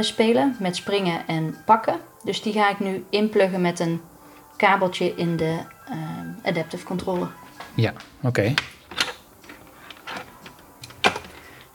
spelen 0.00 0.56
met 0.58 0.76
springen 0.76 1.26
en 1.26 1.56
pakken. 1.64 1.96
Dus 2.24 2.42
die 2.42 2.52
ga 2.52 2.70
ik 2.70 2.80
nu 2.80 3.04
inpluggen 3.10 3.60
met 3.60 3.80
een 3.80 4.00
kabeltje 4.56 5.14
in 5.16 5.36
de 5.36 5.58
uh, 5.90 5.96
adaptive 6.42 6.84
controller. 6.84 7.28
Ja, 7.74 7.92
oké. 8.16 8.26
Okay. 8.26 8.54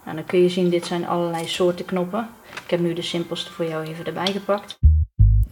Nou, 0.05 0.15
dan 0.15 0.25
kun 0.25 0.41
je 0.41 0.49
zien, 0.49 0.69
dit 0.69 0.85
zijn 0.85 1.07
allerlei 1.07 1.47
soorten 1.47 1.85
knoppen. 1.85 2.29
Ik 2.63 2.69
heb 2.69 2.79
nu 2.79 2.93
de 2.93 3.01
simpelste 3.01 3.51
voor 3.51 3.65
jou 3.65 3.85
even 3.85 4.05
erbij 4.05 4.31
gepakt. 4.31 4.77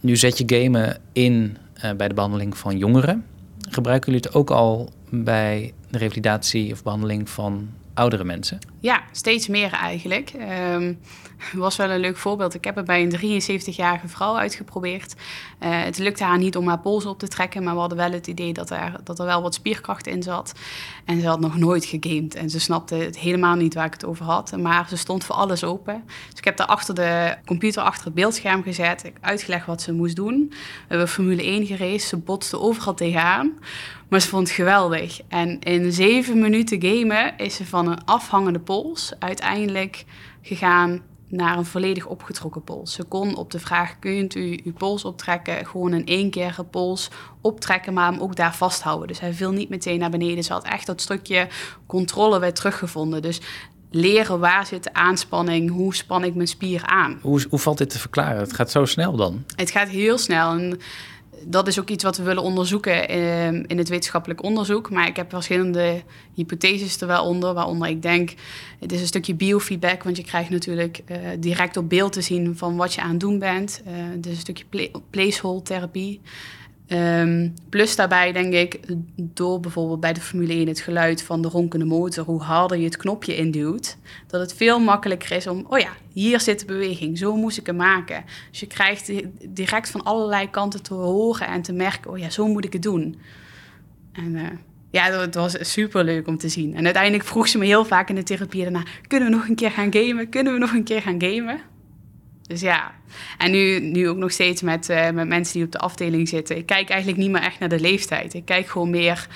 Nu 0.00 0.16
zet 0.16 0.38
je 0.38 0.44
gamen 0.46 1.00
in 1.12 1.56
uh, 1.84 1.92
bij 1.92 2.08
de 2.08 2.14
behandeling 2.14 2.56
van 2.56 2.78
jongeren. 2.78 3.26
Gebruiken 3.68 4.12
jullie 4.12 4.26
het 4.26 4.36
ook 4.36 4.50
al 4.50 4.90
bij 5.10 5.72
de 5.90 5.98
revalidatie 5.98 6.72
of 6.72 6.82
behandeling 6.82 7.30
van 7.30 7.68
oudere 7.94 8.24
mensen? 8.24 8.58
Ja, 8.80 9.02
steeds 9.12 9.48
meer 9.48 9.72
eigenlijk. 9.72 10.32
Um, 10.72 10.98
was 11.52 11.76
wel 11.76 11.90
een 11.90 12.00
leuk 12.00 12.16
voorbeeld. 12.16 12.54
Ik 12.54 12.64
heb 12.64 12.76
het 12.76 12.84
bij 12.84 13.02
een 13.02 13.42
73-jarige 13.42 14.08
vrouw 14.08 14.36
uitgeprobeerd. 14.36 15.14
Uh, 15.14 15.82
het 15.82 15.98
lukte 15.98 16.24
haar 16.24 16.38
niet 16.38 16.56
om 16.56 16.68
haar 16.68 16.78
pols 16.78 17.06
op 17.06 17.18
te 17.18 17.28
trekken, 17.28 17.62
maar 17.62 17.74
we 17.74 17.80
hadden 17.80 17.98
wel 17.98 18.12
het 18.12 18.26
idee 18.26 18.52
dat 18.52 18.70
er, 18.70 19.00
dat 19.04 19.18
er 19.18 19.24
wel 19.24 19.42
wat 19.42 19.54
spierkracht 19.54 20.06
in 20.06 20.22
zat. 20.22 20.52
En 21.04 21.20
ze 21.20 21.26
had 21.26 21.40
nog 21.40 21.56
nooit 21.56 21.84
gegamed 21.84 22.34
en 22.34 22.50
ze 22.50 22.60
snapte 22.60 22.94
het 22.94 23.18
helemaal 23.18 23.54
niet 23.54 23.74
waar 23.74 23.86
ik 23.86 23.92
het 23.92 24.04
over 24.04 24.24
had. 24.24 24.56
Maar 24.56 24.88
ze 24.88 24.96
stond 24.96 25.24
voor 25.24 25.34
alles 25.34 25.64
open. 25.64 26.02
Dus 26.28 26.38
ik 26.38 26.44
heb 26.44 26.56
daar 26.56 26.66
achter 26.66 26.94
de 26.94 27.36
computer, 27.44 27.82
achter 27.82 28.04
het 28.04 28.14
beeldscherm 28.14 28.62
gezet. 28.62 29.04
Ik 29.04 29.16
uitgelegd 29.20 29.66
wat 29.66 29.82
ze 29.82 29.92
moest 29.92 30.16
doen. 30.16 30.46
We 30.48 30.56
hebben 30.88 31.08
Formule 31.08 31.42
1 31.42 31.66
gereden. 31.66 32.00
Ze 32.00 32.16
botste 32.16 32.60
overal 32.60 32.94
tegenaan. 32.94 33.52
Maar 34.08 34.20
ze 34.20 34.28
vond 34.28 34.46
het 34.46 34.56
geweldig. 34.56 35.20
En 35.28 35.58
in 35.60 35.92
zeven 35.92 36.38
minuten 36.38 36.82
gamen 36.82 37.36
is 37.36 37.54
ze 37.54 37.66
van 37.66 37.88
een 37.88 38.04
afhangende 38.04 38.58
pols 38.68 39.12
uiteindelijk 39.18 40.04
gegaan 40.42 41.02
naar 41.28 41.56
een 41.56 41.64
volledig 41.64 42.06
opgetrokken 42.06 42.64
pols. 42.64 42.92
Ze 42.92 43.04
kon 43.04 43.36
op 43.36 43.50
de 43.50 43.58
vraag, 43.58 43.98
kunt 43.98 44.34
u 44.34 44.60
uw 44.64 44.72
pols 44.72 45.04
optrekken, 45.04 45.66
gewoon 45.66 45.94
in 45.94 46.06
één 46.06 46.30
keer 46.30 46.54
een 46.58 46.70
pols 46.70 47.10
optrekken, 47.40 47.92
maar 47.92 48.10
hem 48.12 48.20
ook 48.20 48.36
daar 48.36 48.54
vasthouden. 48.54 49.08
Dus 49.08 49.20
hij 49.20 49.32
viel 49.32 49.52
niet 49.52 49.68
meteen 49.68 49.98
naar 49.98 50.10
beneden. 50.10 50.44
Ze 50.44 50.52
had 50.52 50.64
echt 50.64 50.86
dat 50.86 51.00
stukje 51.00 51.48
controle 51.86 52.40
weer 52.40 52.54
teruggevonden. 52.54 53.22
Dus 53.22 53.40
leren 53.90 54.40
waar 54.40 54.66
zit 54.66 54.84
de 54.84 54.94
aanspanning, 54.94 55.70
hoe 55.70 55.94
span 55.94 56.24
ik 56.24 56.34
mijn 56.34 56.48
spier 56.48 56.82
aan. 56.86 57.18
Hoe, 57.22 57.46
hoe 57.50 57.58
valt 57.58 57.78
dit 57.78 57.90
te 57.90 57.98
verklaren? 57.98 58.40
Het 58.40 58.52
gaat 58.52 58.70
zo 58.70 58.84
snel 58.84 59.16
dan? 59.16 59.44
Het 59.56 59.70
gaat 59.70 59.88
heel 59.88 60.18
snel. 60.18 60.50
En 60.50 60.80
dat 61.44 61.66
is 61.66 61.80
ook 61.80 61.88
iets 61.88 62.04
wat 62.04 62.16
we 62.16 62.22
willen 62.22 62.42
onderzoeken 62.42 63.08
ehm, 63.08 63.64
in 63.66 63.78
het 63.78 63.88
wetenschappelijk 63.88 64.42
onderzoek. 64.42 64.90
Maar 64.90 65.06
ik 65.06 65.16
heb 65.16 65.30
verschillende 65.30 66.02
hypotheses 66.34 67.00
er 67.00 67.06
wel 67.06 67.24
onder. 67.24 67.54
Waaronder 67.54 67.88
ik 67.88 68.02
denk, 68.02 68.34
het 68.80 68.92
is 68.92 69.00
een 69.00 69.06
stukje 69.06 69.34
biofeedback. 69.34 70.02
Want 70.02 70.16
je 70.16 70.24
krijgt 70.24 70.50
natuurlijk 70.50 71.00
uh, 71.10 71.16
direct 71.38 71.76
op 71.76 71.88
beeld 71.88 72.12
te 72.12 72.20
zien 72.20 72.56
van 72.56 72.76
wat 72.76 72.94
je 72.94 73.00
aan 73.00 73.10
het 73.10 73.20
doen 73.20 73.38
bent. 73.38 73.82
Uh, 73.86 73.92
is 74.20 74.30
een 74.30 74.36
stukje 74.36 74.90
placeholder 75.10 75.62
therapie. 75.62 76.20
Um, 76.92 77.54
plus 77.68 77.96
daarbij 77.96 78.32
denk 78.32 78.52
ik, 78.52 78.80
door 79.16 79.60
bijvoorbeeld 79.60 80.00
bij 80.00 80.12
de 80.12 80.20
Formule 80.20 80.52
1 80.52 80.68
het 80.68 80.80
geluid 80.80 81.22
van 81.22 81.42
de 81.42 81.48
ronkende 81.48 81.84
motor, 81.84 82.24
hoe 82.24 82.42
harder 82.42 82.78
je 82.78 82.84
het 82.84 82.96
knopje 82.96 83.36
induwt, 83.36 83.98
dat 84.26 84.40
het 84.40 84.54
veel 84.54 84.80
makkelijker 84.80 85.36
is 85.36 85.46
om, 85.46 85.66
oh 85.68 85.78
ja, 85.78 85.90
hier 86.12 86.40
zit 86.40 86.60
de 86.60 86.66
beweging, 86.66 87.18
zo 87.18 87.36
moest 87.36 87.58
ik 87.58 87.66
hem 87.66 87.76
maken. 87.76 88.24
Dus 88.50 88.60
je 88.60 88.66
krijgt 88.66 89.12
direct 89.48 89.90
van 89.90 90.02
allerlei 90.02 90.50
kanten 90.50 90.82
te 90.82 90.94
horen 90.94 91.46
en 91.46 91.62
te 91.62 91.72
merken, 91.72 92.10
oh 92.10 92.18
ja, 92.18 92.30
zo 92.30 92.46
moet 92.46 92.64
ik 92.64 92.72
het 92.72 92.82
doen. 92.82 93.16
En 94.12 94.34
uh, 94.34 94.42
ja, 94.90 95.10
dat 95.10 95.34
was 95.34 95.72
super 95.72 96.04
leuk 96.04 96.26
om 96.26 96.38
te 96.38 96.48
zien. 96.48 96.74
En 96.74 96.84
uiteindelijk 96.84 97.24
vroeg 97.24 97.48
ze 97.48 97.58
me 97.58 97.64
heel 97.64 97.84
vaak 97.84 98.08
in 98.08 98.14
de 98.14 98.22
therapie 98.22 98.62
daarna, 98.62 98.82
kunnen 99.06 99.30
we 99.30 99.36
nog 99.36 99.48
een 99.48 99.54
keer 99.54 99.70
gaan 99.70 99.92
gamen? 99.92 100.28
Kunnen 100.28 100.52
we 100.52 100.58
nog 100.58 100.72
een 100.72 100.84
keer 100.84 101.02
gaan 101.02 101.22
gamen? 101.22 101.60
Dus 102.48 102.60
ja, 102.60 102.92
en 103.38 103.50
nu, 103.50 103.80
nu 103.80 104.08
ook 104.08 104.16
nog 104.16 104.32
steeds 104.32 104.62
met, 104.62 104.90
uh, 104.90 105.10
met 105.10 105.28
mensen 105.28 105.54
die 105.54 105.64
op 105.64 105.72
de 105.72 105.78
afdeling 105.78 106.28
zitten. 106.28 106.56
Ik 106.56 106.66
kijk 106.66 106.88
eigenlijk 106.88 107.20
niet 107.20 107.30
meer 107.30 107.42
echt 107.42 107.58
naar 107.58 107.68
de 107.68 107.80
leeftijd. 107.80 108.34
Ik 108.34 108.44
kijk 108.44 108.66
gewoon 108.68 108.90
meer, 108.90 109.26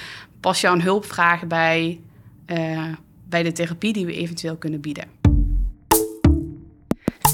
pas 0.40 0.60
jouw 0.60 0.78
hulp 0.78 1.04
vragen 1.04 1.48
bij, 1.48 2.00
uh, 2.46 2.84
bij 3.28 3.42
de 3.42 3.52
therapie 3.52 3.92
die 3.92 4.06
we 4.06 4.14
eventueel 4.14 4.56
kunnen 4.56 4.80
bieden. 4.80 5.04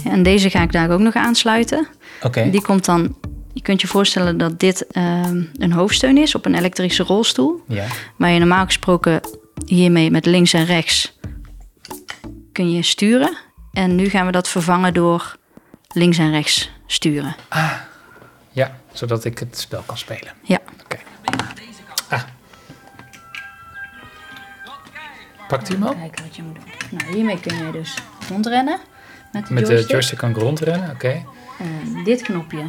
en 0.04 0.22
deze 0.22 0.50
ga 0.50 0.62
ik 0.62 0.72
daar 0.72 0.90
ook 0.90 1.00
nog 1.00 1.14
aansluiten. 1.14 1.88
Oké. 2.22 2.50
Die 2.50 2.62
komt 2.62 2.84
dan, 2.84 3.16
je 3.52 3.62
kunt 3.62 3.80
je 3.80 3.86
voorstellen 3.86 4.38
dat 4.38 4.60
dit 4.60 4.86
uh, 4.92 5.30
een 5.58 5.72
hoofdsteun 5.72 6.16
is 6.16 6.34
op 6.34 6.44
een 6.46 6.54
elektrische 6.54 7.02
rolstoel. 7.02 7.62
Ja. 7.68 7.86
Waar 8.16 8.30
je 8.30 8.38
normaal 8.38 8.64
gesproken 8.64 9.20
hiermee 9.66 10.10
met 10.10 10.26
links 10.26 10.52
en 10.52 10.64
rechts 10.64 11.18
kun 12.52 12.70
je 12.72 12.82
sturen. 12.82 13.36
En 13.72 13.94
nu 13.94 14.08
gaan 14.08 14.26
we 14.26 14.32
dat 14.32 14.48
vervangen 14.48 14.94
door 14.94 15.36
links 15.94 16.18
en 16.18 16.30
rechts 16.30 16.70
sturen. 16.86 17.34
Ah, 17.48 17.72
ja, 18.50 18.76
zodat 18.92 19.24
ik 19.24 19.38
het 19.38 19.58
spel 19.58 19.82
kan 19.86 19.98
spelen. 19.98 20.32
Ja. 20.42 20.58
Oké. 20.84 20.96
Ah. 22.08 22.22
Pakt 25.48 25.70
u 25.70 25.72
hem 25.72 25.82
al? 25.82 25.94
Kijken 25.94 26.24
wat 26.24 26.36
je 26.36 26.42
moet 26.42 26.54
doen. 26.54 26.64
Nou, 26.98 27.14
hiermee 27.14 27.40
kun 27.40 27.66
je 27.66 27.72
dus 27.72 27.94
rondrennen. 28.28 28.78
Met 29.32 29.46
de 29.46 29.54
Met 29.54 29.66
joystick. 29.66 29.86
de 29.86 29.92
joystick 29.92 30.18
kan 30.18 30.30
ik 30.30 30.36
rondrennen, 30.36 30.90
oké. 30.90 31.24
Dit 32.04 32.22
knopje, 32.22 32.64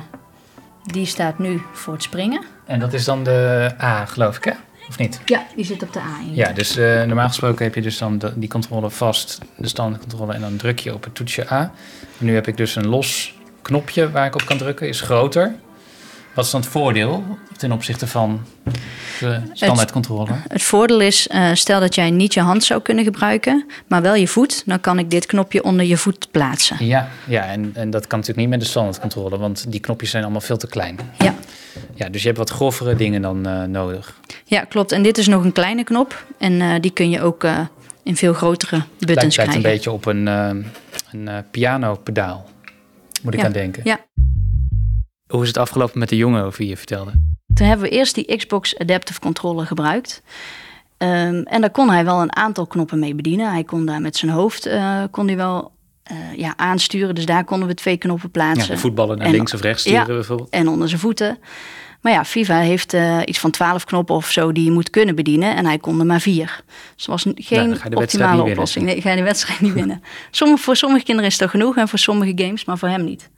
die 0.84 1.06
staat 1.06 1.40
nu 1.40 1.62
voor 1.74 1.94
het 1.94 2.04
springen. 2.04 2.44
En 2.66 2.80
dat 2.80 2.94
is 2.94 3.04
dan 3.06 3.24
de 3.24 3.72
A, 3.82 4.06
geloof 4.06 4.38
ik, 4.38 4.44
hè? 4.44 4.52
Of 4.90 4.98
niet? 4.98 5.22
Ja, 5.26 5.46
die 5.56 5.66
zit 5.66 5.84
op 5.84 5.94
de 5.94 6.00
A 6.00 6.20
in. 6.28 6.36
Ja, 6.36 6.52
dus 6.52 6.78
uh, 6.78 7.04
normaal 7.04 7.28
gesproken 7.28 7.66
heb 7.66 7.76
je 7.76 7.82
dus 7.82 7.98
dan 7.98 8.18
de, 8.18 8.32
die 8.36 8.50
controle 8.50 8.90
vast, 8.90 9.40
de 9.56 9.68
standaardcontrole, 9.68 10.34
en 10.34 10.42
dan 10.42 10.56
druk 10.56 10.80
je 10.80 10.94
op 10.94 11.04
het 11.04 11.16
toetsje 11.16 11.52
A. 11.52 11.72
En 12.20 12.26
nu 12.26 12.34
heb 12.34 12.48
ik 12.48 12.58
dus 12.58 12.76
een 12.76 12.88
los 12.88 13.38
knopje 13.62 14.12
waar 14.12 14.26
ik 14.26 14.36
op 14.36 14.46
kan 14.46 14.58
drukken, 14.58 14.88
is 14.88 15.02
groter. 15.02 15.56
Wat 16.40 16.48
is 16.48 16.54
dan 16.54 16.62
het 16.62 16.72
voordeel 16.72 17.24
ten 17.58 17.72
opzichte 17.72 18.08
van 18.08 18.42
de 19.20 19.42
standaardcontrole? 19.54 20.32
Het, 20.32 20.52
het 20.52 20.64
voordeel 20.64 21.00
is, 21.00 21.28
uh, 21.32 21.54
stel 21.54 21.80
dat 21.80 21.96
jij 21.96 22.12
niet 22.12 22.34
je 22.34 22.40
hand 22.40 22.64
zou 22.64 22.82
kunnen 22.82 23.04
gebruiken, 23.04 23.66
maar 23.88 24.02
wel 24.02 24.16
je 24.16 24.28
voet, 24.28 24.64
dan 24.66 24.80
kan 24.80 25.00
ik 25.00 25.12
dit 25.12 25.26
knopje 25.26 25.64
onder 25.64 25.86
je 25.86 25.98
voet 25.98 26.28
plaatsen. 26.32 26.86
Ja, 26.86 27.10
ja 27.28 27.46
en, 27.46 27.72
en 27.74 27.90
dat 27.90 28.08
kan 28.08 28.20
natuurlijk 28.20 28.48
niet 28.48 28.58
met 28.58 28.60
de 28.60 28.66
standaardcontrole, 28.72 29.38
want 29.38 29.72
die 29.72 29.80
knopjes 29.80 30.10
zijn 30.10 30.24
allemaal 30.24 30.42
veel 30.42 30.58
te 30.58 30.68
klein. 30.68 31.00
Ja. 31.18 31.36
Ja, 31.96 32.10
dus 32.10 32.22
je 32.22 32.28
hebt 32.28 32.40
wat 32.40 32.50
grovere 32.50 32.96
dingen 32.96 33.22
dan 33.22 33.48
uh, 33.48 33.64
nodig. 33.64 34.20
Ja, 34.46 34.64
klopt. 34.64 34.92
En 34.92 35.04
dit 35.04 35.18
is 35.18 35.28
nog 35.28 35.44
een 35.44 35.54
kleine 35.54 35.84
knop 35.84 36.26
en 36.38 36.54
uh, 36.54 36.74
die 36.80 36.92
kun 36.92 37.10
je 37.10 37.22
ook 37.22 37.48
in 38.04 38.16
veel 38.16 38.34
grotere 38.34 38.84
buttons 38.98 39.16
lijkt, 39.18 39.34
krijgen. 39.34 39.62
Lijkt 39.62 39.66
een 39.66 39.72
beetje 39.72 39.92
op 39.92 40.06
een, 40.06 40.28
een 41.12 41.44
pianopedaal, 41.52 42.50
moet 43.22 43.34
ik 43.34 43.40
ja. 43.40 43.46
aan 43.46 43.52
denken. 43.52 43.82
Ja. 43.86 44.00
Hoe 45.30 45.42
is 45.42 45.48
het 45.48 45.58
afgelopen 45.58 46.00
met 46.00 46.10
de 46.10 46.16
jongen 46.16 46.44
over 46.44 46.60
wie 46.60 46.70
je 46.70 46.78
vertelde? 46.78 47.12
Toen 47.54 47.68
hebben 47.68 47.90
we 47.90 47.96
eerst 47.96 48.16
die 48.16 48.36
Xbox 48.36 48.78
Adaptive 48.78 49.20
Controller 49.20 49.66
gebruikt. 49.66 50.22
Um, 50.98 51.44
en 51.44 51.62
daar 51.62 51.72
kon 51.72 51.90
hij 51.90 52.06
wel 52.06 52.22
een 52.22 52.36
aantal 52.36 52.68
knoppen 52.68 53.00
mee 53.00 53.16
bedienen. 53.16 53.52
Hij 53.52 53.64
kon 53.64 53.86
daar 53.86 54.02
met 54.02 54.18
zijn 54.18 54.32
hoofd 54.32 54.68
uh, 54.68 55.04
kon 55.12 55.28
hij 55.28 55.36
wel 55.36 55.72
uh, 56.12 56.18
ja, 56.38 56.54
aansturen. 56.58 57.16
Dus 57.16 57.26
daar 57.26 57.44
konden 57.44 57.68
we 57.68 57.74
twee 57.74 57.98
knoppen 57.98 58.32
plaatsen. 58.32 58.74
Ja, 58.74 58.80
voetballen 58.80 59.18
naar 59.18 59.28
en, 59.28 59.34
links 59.34 59.54
of 59.54 59.62
rechts 59.62 59.82
sturen 59.82 60.00
ja, 60.00 60.06
bijvoorbeeld. 60.06 60.50
En 60.50 60.68
onder 60.68 60.88
zijn 60.88 61.00
voeten. 61.00 61.38
Maar 62.02 62.12
ja, 62.12 62.26
FIFA 62.26 62.60
heeft 62.60 62.94
uh, 62.94 63.18
iets 63.26 63.40
van 63.40 63.52
twaalf 63.52 63.86
knoppen 63.86 64.16
of 64.16 64.32
zo 64.32 64.52
die 64.52 64.64
je 64.64 64.72
moet 64.72 64.90
kunnen 64.90 65.16
bedienen. 65.16 65.56
En 65.56 65.66
hij 65.66 65.78
kon 65.78 66.00
er 66.00 66.06
maar 66.06 66.22
vier. 66.22 66.64
Dus 66.96 67.06
was 67.06 67.26
geen 67.36 67.70
nou, 67.70 67.96
optimale 67.96 68.44
oplossing. 68.44 68.86
Nee, 68.86 69.02
ga 69.02 69.10
je 69.10 69.16
de 69.16 69.24
wedstrijd 69.24 69.60
niet 69.60 69.74
winnen. 69.74 70.04
Sommige, 70.32 70.64
voor 70.64 70.76
sommige 70.76 71.04
kinderen 71.04 71.32
is 71.32 71.38
dat 71.38 71.50
genoeg 71.50 71.78
en 71.78 71.88
voor 71.88 72.00
sommige 72.00 72.32
games, 72.36 72.66
maar 72.66 72.78
voor 72.78 72.90
hem 72.90 73.04
niet. 73.04 73.30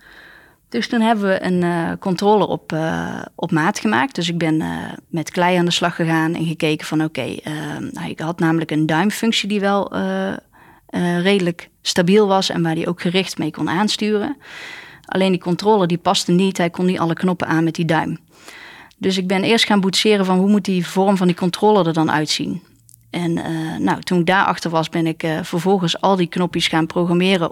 Dus 0.71 0.87
toen 0.87 1.01
hebben 1.01 1.27
we 1.27 1.43
een 1.43 1.61
uh, 1.61 1.91
controller 1.99 2.47
op, 2.47 2.71
uh, 2.71 3.21
op 3.35 3.51
maat 3.51 3.79
gemaakt. 3.79 4.15
Dus 4.15 4.29
ik 4.29 4.37
ben 4.37 4.61
uh, 4.61 4.67
met 5.07 5.31
klei 5.31 5.57
aan 5.57 5.65
de 5.65 5.71
slag 5.71 5.95
gegaan 5.95 6.35
en 6.35 6.45
gekeken 6.45 6.87
van 6.87 7.03
oké, 7.03 7.19
okay, 7.19 7.41
nou, 7.91 8.09
ik 8.09 8.19
had 8.19 8.39
namelijk 8.39 8.71
een 8.71 8.85
duimfunctie 8.85 9.49
die 9.49 9.59
wel 9.59 9.91
redelijk 11.21 11.69
stabiel 11.81 12.27
was 12.27 12.49
en 12.49 12.61
waar 12.61 12.75
die 12.75 12.87
ook 12.87 13.01
gericht 13.01 13.37
mee 13.37 13.51
kon 13.51 13.69
aansturen. 13.69 14.37
Alleen 15.05 15.31
die 15.31 15.41
controller 15.41 15.87
die 15.87 15.97
paste 15.97 16.31
niet, 16.31 16.57
hij 16.57 16.69
kon 16.69 16.85
niet 16.85 16.99
alle 16.99 17.13
knoppen 17.13 17.47
aan 17.47 17.63
met 17.63 17.75
die 17.75 17.85
duim. 17.85 18.17
Dus 18.97 19.17
ik 19.17 19.27
ben 19.27 19.43
eerst 19.43 19.65
gaan 19.65 19.81
boetseren 19.81 20.25
van 20.25 20.37
hoe 20.37 20.49
moet 20.49 20.65
die 20.65 20.87
vorm 20.87 21.17
van 21.17 21.27
die 21.27 21.35
controller 21.35 21.87
er 21.87 21.93
dan 21.93 22.11
uitzien. 22.11 22.63
En 23.09 23.33
nou, 23.83 24.01
toen 24.01 24.19
ik 24.19 24.25
daarachter 24.25 24.69
was, 24.69 24.89
ben 24.89 25.07
ik 25.07 25.23
vervolgens 25.41 26.01
al 26.01 26.15
die 26.15 26.27
knopjes 26.27 26.67
gaan 26.67 26.85
programmeren 26.85 27.51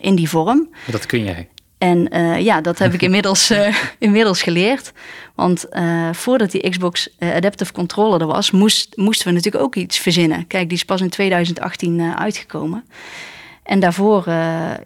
in 0.00 0.14
die 0.14 0.28
vorm. 0.28 0.68
Dat 0.90 1.06
kun 1.06 1.24
jij. 1.24 1.48
En 1.78 2.16
uh, 2.16 2.40
ja, 2.40 2.60
dat 2.60 2.78
heb 2.78 2.92
ik 2.92 3.02
inmiddels, 3.08 3.50
uh, 3.50 3.76
inmiddels 3.98 4.42
geleerd. 4.42 4.92
Want 5.34 5.66
uh, 5.70 6.12
voordat 6.12 6.50
die 6.50 6.70
Xbox 6.70 7.08
Adaptive 7.18 7.72
Controller 7.72 8.20
er 8.20 8.26
was, 8.26 8.50
moest, 8.50 8.96
moesten 8.96 9.26
we 9.26 9.32
natuurlijk 9.32 9.64
ook 9.64 9.74
iets 9.74 9.98
verzinnen. 9.98 10.46
Kijk, 10.46 10.68
die 10.68 10.76
is 10.76 10.84
pas 10.84 11.00
in 11.00 11.08
2018 11.08 12.14
uitgekomen. 12.16 12.84
En 13.66 13.80
daarvoor 13.80 14.24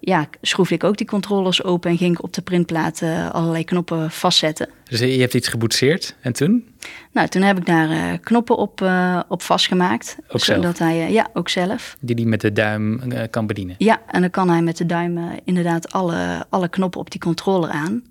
ja, 0.01 0.29
schroefde 0.43 0.75
ik 0.75 0.85
ook 0.85 0.97
die 0.97 1.07
controllers 1.07 1.63
open 1.65 1.91
en 1.91 1.97
ging 1.97 2.17
ik 2.17 2.23
op 2.23 2.33
de 2.33 2.43
printplaat 2.43 3.03
allerlei 3.33 3.65
knoppen 3.65 4.11
vastzetten. 4.11 4.69
Dus 4.85 4.99
je 4.99 5.21
hebt 5.21 5.35
iets 5.35 5.49
geboetseerd 5.49 6.17
en 6.21 6.33
toen? 6.33 6.75
Nou, 7.13 7.29
toen 7.29 7.43
heb 7.43 7.59
ik 7.59 7.67
daar 7.67 8.19
knoppen 8.19 8.57
op, 8.57 8.91
op 9.29 9.43
vastgemaakt. 9.43 10.17
Ook 10.29 10.41
zelf? 10.41 10.63
Zodat 10.63 10.79
hij, 10.79 11.13
ja, 11.13 11.29
ook 11.33 11.49
zelf. 11.49 11.97
Die 12.01 12.15
hij 12.15 12.25
met 12.25 12.41
de 12.41 12.53
duim 12.53 13.03
kan 13.31 13.47
bedienen? 13.47 13.75
Ja, 13.79 14.03
en 14.07 14.21
dan 14.21 14.31
kan 14.31 14.49
hij 14.49 14.63
met 14.63 14.77
de 14.77 14.87
duim 14.87 15.19
inderdaad 15.45 15.93
alle, 15.93 16.47
alle 16.49 16.69
knoppen 16.69 17.01
op 17.01 17.11
die 17.11 17.21
controller 17.21 17.71
aan. 17.71 18.05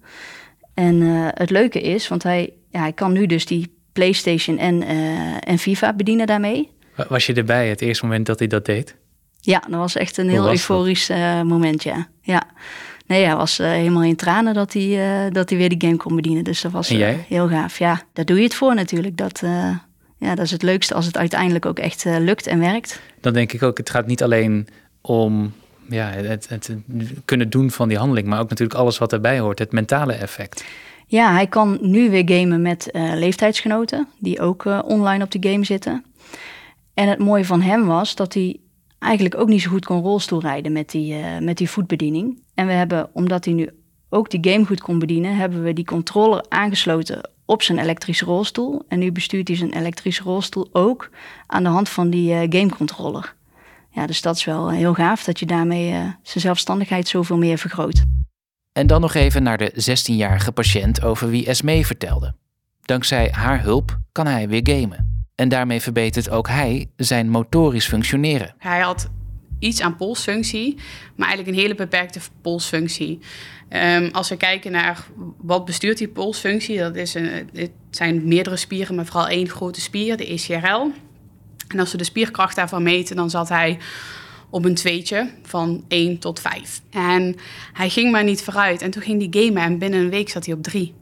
En 0.73 1.01
het 1.33 1.49
leuke 1.49 1.81
is, 1.81 2.07
want 2.07 2.23
hij, 2.23 2.53
ja, 2.69 2.79
hij 2.79 2.93
kan 2.93 3.11
nu 3.11 3.25
dus 3.25 3.45
die 3.45 3.73
PlayStation 3.93 4.57
en, 4.57 4.83
en 5.39 5.57
FIFA 5.57 5.93
bedienen 5.93 6.27
daarmee. 6.27 6.69
Was 7.07 7.25
je 7.25 7.33
erbij 7.33 7.69
het 7.69 7.81
eerste 7.81 8.05
moment 8.05 8.25
dat 8.25 8.39
hij 8.39 8.47
dat 8.47 8.65
deed? 8.65 8.95
Ja, 9.49 9.63
dat 9.69 9.79
was 9.79 9.95
echt 9.95 10.17
een 10.17 10.29
heel 10.29 10.49
euforisch 10.49 11.09
uh, 11.09 11.41
moment, 11.41 11.83
ja. 11.83 12.07
ja. 12.21 12.43
Nee, 13.05 13.25
hij 13.25 13.35
was 13.35 13.59
uh, 13.59 13.67
helemaal 13.67 14.03
in 14.03 14.15
tranen 14.15 14.53
dat 14.53 14.73
hij, 14.73 15.25
uh, 15.25 15.31
dat 15.31 15.49
hij 15.49 15.57
weer 15.57 15.69
die 15.69 15.81
game 15.81 15.97
kon 15.97 16.15
bedienen. 16.15 16.43
Dus 16.43 16.61
dat 16.61 16.71
was 16.71 16.87
heel 17.27 17.47
gaaf. 17.47 17.79
Ja, 17.79 18.01
daar 18.13 18.25
doe 18.25 18.37
je 18.37 18.43
het 18.43 18.55
voor 18.55 18.75
natuurlijk. 18.75 19.17
Dat, 19.17 19.41
ja, 20.17 20.35
dat 20.35 20.45
is 20.45 20.51
het 20.51 20.61
leukste 20.61 20.93
als 20.93 21.05
het 21.05 21.17
uiteindelijk 21.17 21.65
ook 21.65 21.79
echt 21.79 22.05
lukt 22.05 22.47
en 22.47 22.59
werkt. 22.59 23.01
Dan 23.21 23.33
denk 23.33 23.53
ik 23.53 23.63
ook, 23.63 23.77
het 23.77 23.89
gaat 23.89 24.07
niet 24.07 24.23
alleen 24.23 24.67
om 25.01 25.53
ja, 25.87 26.09
het, 26.09 26.49
het, 26.49 26.75
kunnen 27.25 27.49
doen 27.49 27.71
van 27.71 27.87
die 27.87 27.97
handeling, 27.97 28.27
maar 28.27 28.39
ook 28.39 28.49
natuurlijk 28.49 28.79
alles 28.79 28.97
wat 28.97 29.13
erbij 29.13 29.39
hoort, 29.39 29.59
het 29.59 29.71
mentale 29.71 30.13
effect. 30.13 30.65
Ja, 31.07 31.33
hij 31.33 31.47
kan 31.47 31.77
nu 31.81 32.09
weer 32.09 32.29
gamen 32.29 32.61
met 32.61 32.89
leeftijdsgenoten 32.93 34.07
die 34.19 34.39
ook 34.39 34.65
online 34.85 35.23
op 35.23 35.31
de 35.31 35.49
game 35.49 35.65
zitten. 35.65 36.03
En 36.93 37.07
het 37.07 37.19
mooie 37.19 37.45
van 37.45 37.61
hem 37.61 37.85
was 37.85 38.15
dat 38.15 38.33
hij 38.33 38.59
eigenlijk 38.99 39.35
ook 39.37 39.47
niet 39.47 39.61
zo 39.61 39.69
goed 39.69 39.85
kon 39.85 40.01
rolstoelrijden 40.01 40.71
met 40.71 40.89
die, 40.89 41.13
uh, 41.13 41.37
met 41.39 41.57
die 41.57 41.69
voetbediening. 41.69 42.41
En 42.53 42.67
we 42.67 42.73
hebben, 42.73 43.09
omdat 43.13 43.45
hij 43.45 43.53
nu 43.53 43.69
ook 44.09 44.29
die 44.29 44.51
game 44.51 44.65
goed 44.65 44.81
kon 44.81 44.99
bedienen, 44.99 45.35
hebben 45.35 45.63
we 45.63 45.73
die 45.73 45.85
controller 45.85 46.45
aangesloten 46.49 47.29
op 47.45 47.61
zijn 47.61 47.79
elektrische 47.79 48.25
rolstoel. 48.25 48.81
En 48.87 48.99
nu 48.99 49.11
bestuurt 49.11 49.47
hij 49.47 49.57
zijn 49.57 49.73
elektrische 49.73 50.23
rolstoel 50.23 50.69
ook 50.71 51.09
aan 51.47 51.63
de 51.63 51.69
hand 51.69 51.89
van 51.89 52.09
die 52.09 52.33
uh, 52.33 52.39
gamecontroller. 52.39 53.35
Ja, 53.91 54.05
dus 54.05 54.21
dat 54.21 54.35
is 54.35 54.45
wel 54.45 54.71
heel 54.71 54.93
gaaf 54.93 55.23
dat 55.23 55.39
je 55.39 55.45
daarmee 55.45 55.89
zijn 55.91 56.15
zelfstandigheid 56.23 57.07
zoveel 57.07 57.37
meer 57.37 57.57
vergroot. 57.57 58.03
En 58.71 58.87
dan 58.87 59.01
nog 59.01 59.13
even 59.13 59.43
naar 59.43 59.57
de 59.57 59.71
16-jarige 59.71 60.51
patiënt 60.51 61.03
over 61.03 61.29
wie 61.29 61.45
Esmee 61.45 61.85
vertelde. 61.85 62.35
Dankzij 62.81 63.29
haar 63.31 63.61
hulp 63.61 63.99
kan 64.11 64.25
hij 64.27 64.49
weer 64.49 64.61
gamen. 64.63 65.18
En 65.39 65.49
daarmee 65.49 65.81
verbetert 65.81 66.29
ook 66.29 66.47
hij 66.47 66.87
zijn 66.95 67.29
motorisch 67.29 67.87
functioneren. 67.87 68.55
Hij 68.57 68.79
had 68.79 69.09
iets 69.59 69.81
aan 69.81 69.95
polsfunctie, 69.95 70.75
maar 71.15 71.27
eigenlijk 71.27 71.57
een 71.57 71.63
hele 71.63 71.75
beperkte 71.75 72.19
polsfunctie. 72.41 73.19
Um, 73.69 74.09
als 74.11 74.29
we 74.29 74.37
kijken 74.37 74.71
naar 74.71 75.05
wat 75.37 75.65
bestuurt 75.65 75.97
die 75.97 76.07
polsfunctie, 76.07 76.77
dat 76.77 76.95
is 76.95 77.13
een, 77.13 77.49
het 77.53 77.71
zijn 77.89 78.27
meerdere 78.27 78.55
spieren, 78.55 78.95
maar 78.95 79.05
vooral 79.05 79.27
één 79.27 79.49
grote 79.49 79.81
spier, 79.81 80.17
de 80.17 80.27
ECRL. 80.27 80.91
En 81.67 81.79
als 81.79 81.91
we 81.91 81.97
de 81.97 82.03
spierkracht 82.03 82.55
daarvan 82.55 82.83
meten, 82.83 83.15
dan 83.15 83.29
zat 83.29 83.49
hij 83.49 83.77
op 84.49 84.65
een 84.65 84.75
tweetje 84.75 85.29
van 85.43 85.85
1 85.87 86.19
tot 86.19 86.39
5. 86.39 86.81
En 86.89 87.35
hij 87.73 87.89
ging 87.89 88.11
maar 88.11 88.23
niet 88.23 88.43
vooruit. 88.43 88.81
En 88.81 88.91
toen 88.91 89.01
ging 89.01 89.31
die 89.31 89.43
gamen 89.43 89.63
en 89.63 89.77
binnen 89.77 89.99
een 89.99 90.09
week 90.09 90.29
zat 90.29 90.45
hij 90.45 90.55
op 90.55 90.63
3. 90.63 90.93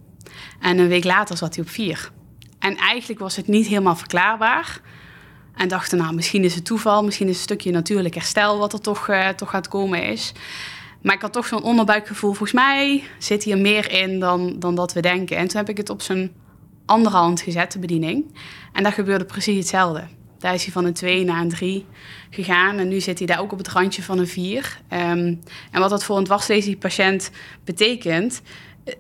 En 0.60 0.78
een 0.78 0.88
week 0.88 1.04
later 1.04 1.38
zat 1.38 1.56
hij 1.56 1.64
op 1.64 1.70
4. 1.70 2.12
En 2.60 2.78
eigenlijk 2.78 3.20
was 3.20 3.36
het 3.36 3.48
niet 3.48 3.68
helemaal 3.68 3.96
verklaarbaar. 3.96 4.82
En 5.56 5.68
dachten, 5.68 5.98
nou, 5.98 6.14
misschien 6.14 6.44
is 6.44 6.56
het 6.56 6.66
toeval, 6.66 7.04
misschien 7.04 7.28
is 7.28 7.42
het 7.42 7.50
een 7.50 7.56
stukje 7.56 7.72
natuurlijk 7.72 8.14
herstel 8.14 8.58
wat 8.58 8.74
er 8.74 8.82
toch, 8.82 9.08
uh, 9.08 9.28
toch 9.28 9.50
gaat 9.50 9.68
komen 9.68 10.04
is. 10.04 10.32
Maar 11.02 11.16
ik 11.16 11.22
had 11.22 11.34
toch 11.34 11.48
zo'n 11.48 11.64
onderbuikgevoel, 11.64 12.30
volgens 12.30 12.52
mij 12.52 13.04
zit 13.18 13.44
hier 13.44 13.58
meer 13.58 13.92
in 13.92 14.20
dan, 14.20 14.60
dan 14.60 14.76
dat 14.76 14.94
we 14.94 15.02
denken. 15.02 15.38
En 15.38 15.48
toen 15.48 15.58
heb 15.58 15.70
ik 15.70 15.78
het 15.78 15.90
op 15.90 16.02
zijn 16.02 16.32
andere 16.86 17.16
hand 17.16 17.42
gezet, 17.42 17.72
de 17.72 17.80
bediening. 17.80 18.26
En 18.74 18.84
daar 18.84 18.92
gebeurde 18.92 19.26
precies 19.26 19.58
hetzelfde. 19.58 20.04
Daar 20.40 20.54
is 20.54 20.64
hij 20.64 20.74
van 20.74 20.86
een 20.86 20.94
2 20.94 21.24
naar 21.24 21.42
een 21.42 21.50
3 21.50 21.86
gegaan. 22.30 22.78
En 22.78 22.88
nu 22.88 23.00
zit 23.00 23.18
hij 23.18 23.28
daar 23.28 23.40
ook 23.40 23.52
op 23.52 23.58
het 23.58 23.68
randje 23.68 24.04
van 24.04 24.20
een 24.20 24.28
4. 24.28 24.80
Um, 24.94 25.00
ehm, 25.00 25.36
en 25.72 25.80
wat 25.80 25.90
dat 25.90 26.04
voor 26.04 26.18
een 26.18 26.24
dwarslesie-patiënt 26.24 27.32
betekent, 27.64 28.42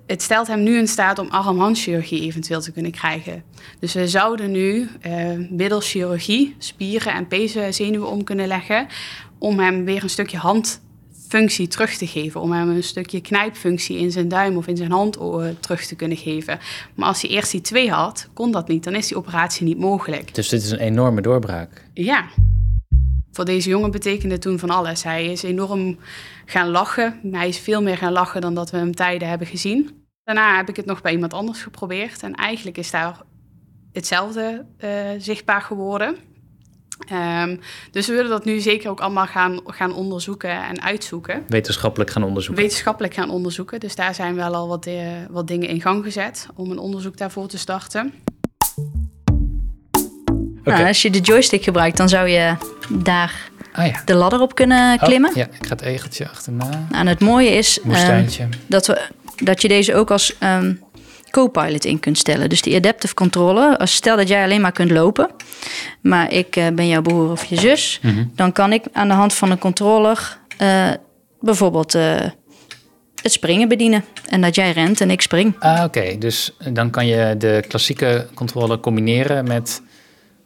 het 0.05 0.21
stelt 0.21 0.47
hem 0.47 0.63
nu 0.63 0.77
in 0.77 0.87
staat 0.87 1.19
om 1.19 1.29
arm-handchirurgie 1.29 2.21
eventueel 2.21 2.61
te 2.61 2.71
kunnen 2.71 2.91
krijgen. 2.91 3.43
Dus 3.79 3.93
we 3.93 4.07
zouden 4.07 4.51
nu 4.51 4.89
uh, 5.05 5.49
middels 5.49 5.91
chirurgie 5.91 6.55
spieren 6.57 7.13
en 7.13 7.27
pezenzenuwen 7.27 8.09
om 8.09 8.23
kunnen 8.23 8.47
leggen... 8.47 8.87
om 9.39 9.59
hem 9.59 9.85
weer 9.85 10.03
een 10.03 10.09
stukje 10.09 10.37
handfunctie 10.37 11.67
terug 11.67 11.97
te 11.97 12.07
geven. 12.07 12.41
Om 12.41 12.51
hem 12.51 12.69
een 12.69 12.83
stukje 12.83 13.21
knijpfunctie 13.21 13.97
in 13.97 14.11
zijn 14.11 14.27
duim 14.27 14.57
of 14.57 14.67
in 14.67 14.77
zijn 14.77 14.91
hand 14.91 15.17
terug 15.59 15.85
te 15.85 15.95
kunnen 15.95 16.17
geven. 16.17 16.59
Maar 16.95 17.07
als 17.07 17.21
hij 17.21 17.31
eerst 17.31 17.51
die 17.51 17.61
twee 17.61 17.91
had, 17.91 18.29
kon 18.33 18.51
dat 18.51 18.67
niet. 18.67 18.83
Dan 18.83 18.95
is 18.95 19.07
die 19.07 19.17
operatie 19.17 19.65
niet 19.65 19.79
mogelijk. 19.79 20.35
Dus 20.35 20.49
dit 20.49 20.63
is 20.63 20.71
een 20.71 20.79
enorme 20.79 21.21
doorbraak. 21.21 21.85
Ja. 21.93 22.25
Voor 23.37 23.45
deze 23.45 23.69
jongen 23.69 23.91
betekende 23.91 24.37
toen 24.37 24.59
van 24.59 24.69
alles. 24.69 25.03
Hij 25.03 25.25
is 25.25 25.43
enorm 25.43 25.97
gaan 26.45 26.69
lachen. 26.69 27.19
Hij 27.31 27.47
is 27.47 27.59
veel 27.59 27.81
meer 27.81 27.97
gaan 27.97 28.11
lachen 28.11 28.41
dan 28.41 28.53
dat 28.53 28.69
we 28.69 28.77
hem 28.77 28.95
tijden 28.95 29.27
hebben 29.27 29.47
gezien. 29.47 30.05
Daarna 30.23 30.55
heb 30.55 30.69
ik 30.69 30.75
het 30.75 30.85
nog 30.85 31.01
bij 31.01 31.11
iemand 31.11 31.33
anders 31.33 31.61
geprobeerd. 31.61 32.23
En 32.23 32.33
eigenlijk 32.33 32.77
is 32.77 32.91
daar 32.91 33.21
hetzelfde 33.91 34.65
uh, 34.83 34.89
zichtbaar 35.17 35.61
geworden. 35.61 36.15
Um, 37.11 37.59
dus 37.91 38.07
we 38.07 38.13
willen 38.13 38.29
dat 38.29 38.45
nu 38.45 38.59
zeker 38.59 38.89
ook 38.89 38.99
allemaal 38.99 39.25
gaan, 39.25 39.59
gaan 39.65 39.93
onderzoeken 39.93 40.63
en 40.63 40.81
uitzoeken. 40.81 41.43
Wetenschappelijk 41.47 42.09
gaan 42.09 42.23
onderzoeken. 42.23 42.63
Wetenschappelijk 42.63 43.13
gaan 43.13 43.29
onderzoeken. 43.29 43.79
Dus 43.79 43.95
daar 43.95 44.15
zijn 44.15 44.35
wel 44.35 44.55
al 44.55 44.67
wat, 44.67 44.87
uh, 44.87 45.11
wat 45.29 45.47
dingen 45.47 45.69
in 45.69 45.81
gang 45.81 46.03
gezet 46.03 46.47
om 46.55 46.71
een 46.71 46.79
onderzoek 46.79 47.17
daarvoor 47.17 47.47
te 47.47 47.57
starten. 47.57 48.13
Okay. 50.67 50.79
Nou, 50.79 50.87
als 50.87 51.01
je 51.01 51.09
de 51.09 51.19
joystick 51.19 51.63
gebruikt, 51.63 51.97
dan 51.97 52.09
zou 52.09 52.27
je 52.27 52.55
daar 52.89 53.49
ah, 53.73 53.87
ja. 53.87 54.01
de 54.05 54.13
ladder 54.13 54.41
op 54.41 54.55
kunnen 54.55 54.93
oh, 54.93 55.03
klimmen. 55.03 55.31
ja, 55.33 55.45
ik 55.45 55.65
ga 55.65 55.69
het 55.69 55.81
egeltje 55.81 56.29
achterna. 56.29 56.69
Nou, 56.69 56.85
en 56.91 57.07
het 57.07 57.19
mooie 57.19 57.49
is 57.49 57.79
um, 57.85 58.49
dat, 58.67 58.87
we, 58.87 59.01
dat 59.43 59.61
je 59.61 59.67
deze 59.67 59.95
ook 59.95 60.11
als 60.11 60.35
um, 60.43 60.79
co-pilot 61.29 61.85
in 61.85 61.99
kunt 61.99 62.17
stellen. 62.17 62.49
Dus 62.49 62.61
die 62.61 62.75
adaptive 62.75 63.13
controller. 63.13 63.77
Als 63.77 63.93
stel 63.93 64.15
dat 64.15 64.27
jij 64.27 64.43
alleen 64.43 64.61
maar 64.61 64.71
kunt 64.71 64.91
lopen, 64.91 65.29
maar 66.01 66.31
ik 66.31 66.55
uh, 66.55 66.67
ben 66.67 66.87
jouw 66.87 67.01
broer 67.01 67.31
of 67.31 67.45
je 67.45 67.59
zus, 67.59 67.99
mm 68.01 68.11
-hmm. 68.11 68.31
dan 68.35 68.51
kan 68.51 68.73
ik 68.73 68.83
aan 68.93 69.07
de 69.07 69.13
hand 69.13 69.33
van 69.33 69.51
een 69.51 69.59
controller 69.59 70.37
uh, 70.61 70.89
bijvoorbeeld 71.39 71.95
uh, 71.95 72.15
het 73.21 73.31
springen 73.31 73.67
bedienen. 73.67 74.03
En 74.29 74.41
dat 74.41 74.55
jij 74.55 74.71
rent 74.71 75.01
en 75.01 75.11
ik 75.11 75.21
spring. 75.21 75.55
Ah, 75.59 75.83
oké. 75.83 76.17
Dus 76.17 76.55
dan 76.71 76.89
kan 76.89 77.07
je 77.07 77.35
de 77.37 77.63
klassieke 77.67 78.27
controller 78.33 78.79
combineren 78.79 79.47
met 79.47 79.81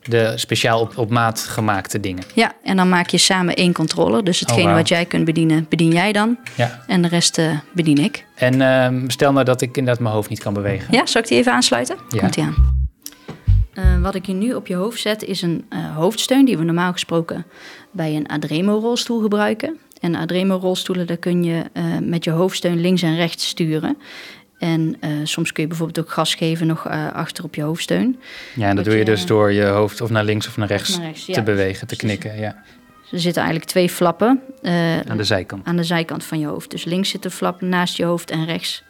de 0.04 0.34
speciaal 0.36 0.80
op, 0.82 0.98
op 0.98 1.10
maat 1.10 1.40
gemaakte 1.40 2.00
dingen. 2.00 2.24
Ja, 2.34 2.54
en 2.64 2.76
dan 2.76 2.90
maak 2.90 3.10
je 3.10 3.18
samen 3.18 3.56
één 3.56 3.74
controller. 3.74 4.24
Dus 4.24 4.40
hetgene 4.40 4.70
oh, 4.70 4.76
wat 4.76 4.88
jij 4.88 5.06
kunt 5.06 5.26
bedienen, 5.26 5.66
bedien 5.70 5.92
jij 5.92 6.12
dan. 6.12 6.38
Ja. 6.56 6.84
En 6.88 7.02
de 7.02 7.08
rest 7.08 7.38
uh, 7.38 7.60
bedien 7.74 7.98
ik. 7.98 8.26
En 8.36 8.60
uh, 8.94 9.10
stel 9.10 9.32
nou 9.32 9.46
dat 9.46 9.62
ik 9.62 9.78
inderdaad 9.78 10.04
mijn 10.04 10.16
hoofd 10.16 10.30
niet 10.30 10.40
kan 10.40 10.54
bewegen. 10.54 10.94
Ja, 10.94 11.06
zal 11.06 11.22
ik 11.22 11.28
die 11.28 11.38
even 11.38 11.54
aansluiten? 11.54 11.98
Ja. 12.10 12.20
Komt 12.20 12.34
die 12.34 12.44
aan. 12.44 12.80
Uh, 13.74 14.02
wat 14.02 14.16
ik 14.16 14.26
hier 14.26 14.36
nu 14.36 14.54
op 14.54 14.68
je 14.68 14.76
hoofd 14.76 15.00
zet 15.00 15.24
is 15.24 15.42
een 15.42 15.66
uh, 15.70 15.96
hoofdsteun 15.96 16.46
die 16.46 16.58
we 16.58 16.64
normaal 16.64 16.92
gesproken 16.92 17.46
bij 17.92 18.16
een 18.16 18.28
Adremo-rolstoel 18.28 19.22
gebruiken. 19.22 19.78
En 20.00 20.16
Adremo-rolstoelen, 20.16 21.08
daar 21.08 21.18
kun 21.18 21.44
je 21.44 21.64
met 22.04 22.24
je 22.24 22.32
hoofdsteun 22.32 22.82
links 22.82 23.02
en 23.02 23.16
rechts 23.16 23.48
sturen. 23.48 23.98
En 24.62 24.96
uh, 25.02 25.10
soms 25.24 25.52
kun 25.52 25.64
je 25.64 25.70
bijvoorbeeld 25.70 26.06
ook 26.06 26.12
gas 26.12 26.36
geven 26.36 26.68
nog 26.68 26.88
uh, 26.88 27.12
achter 27.14 27.44
op 27.44 27.56
je 27.56 27.62
hoofdsteun. 27.62 28.20
Ja, 28.56 28.68
en 28.68 28.76
dat, 28.76 28.86
doe 28.86 28.96
je, 28.96 29.06
dus 29.06 29.26
door 29.26 29.52
je 29.52 29.66
hoofd 29.66 30.02
of 30.02 30.10
naar 30.10 30.24
links 30.24 30.48
of 30.48 30.58
naar 30.58 30.68
rechts, 30.68 30.98
naar 30.98 31.06
rechts 31.06 31.26
te 31.26 31.32
ja. 31.32 31.42
bewegen, 31.42 31.88
te 31.88 31.96
knikken. 31.96 32.40
Ja. 32.40 32.64
Er 33.12 33.20
zitten 33.20 33.42
eigenlijk 33.42 33.72
twee 33.72 33.90
flappen. 33.90 34.42
Uh, 34.62 35.00
aan 35.00 35.18
de 35.18 35.24
zijkant. 35.24 35.66
Aan 35.66 35.76
de 35.76 35.84
zijkant 35.84 36.24
van 36.24 36.40
je 36.40 36.46
hoofd. 36.46 36.72
Dus 36.72 36.84
links 36.84 37.10
zit 37.10 37.26
een 37.26 37.32
flap 37.32 37.62
naast 37.62 37.98
je 37.98 38.06
hoofd 38.06 38.32
en 38.32 38.46
rechts. 38.46 38.84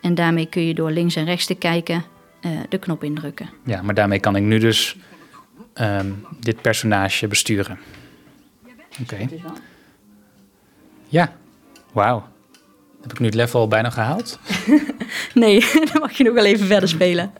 En 0.00 0.14
daarmee 0.14 0.46
kun 0.46 0.66
je 0.66 0.74
door 0.74 0.90
links 0.90 1.16
en 1.16 1.24
rechts 1.24 1.46
te 1.46 1.54
kijken 1.54 2.04
de 2.68 2.78
knop 2.78 3.04
indrukken. 3.04 3.50
Ja, 3.64 3.82
maar 3.82 3.94
daarmee 3.94 4.20
kan 4.20 4.36
ik 4.36 4.42
nu 4.42 4.58
dus 4.58 4.96
um, 5.74 6.26
dit 6.40 6.60
personage 6.60 7.26
besturen. 7.26 7.78
Oké. 9.00 9.14
Okay. 9.14 9.42
Ja, 11.08 11.32
wauw. 11.92 12.28
Heb 13.02 13.12
ik 13.12 13.18
nu 13.18 13.26
het 13.26 13.34
level 13.34 13.60
al 13.60 13.68
bijna 13.68 13.90
gehaald? 13.90 14.38
nee, 15.34 15.60
dan 15.92 16.00
mag 16.00 16.12
je 16.12 16.24
nog 16.24 16.34
wel 16.34 16.44
even 16.44 16.66
verder 16.66 16.88
spelen. 16.88 17.32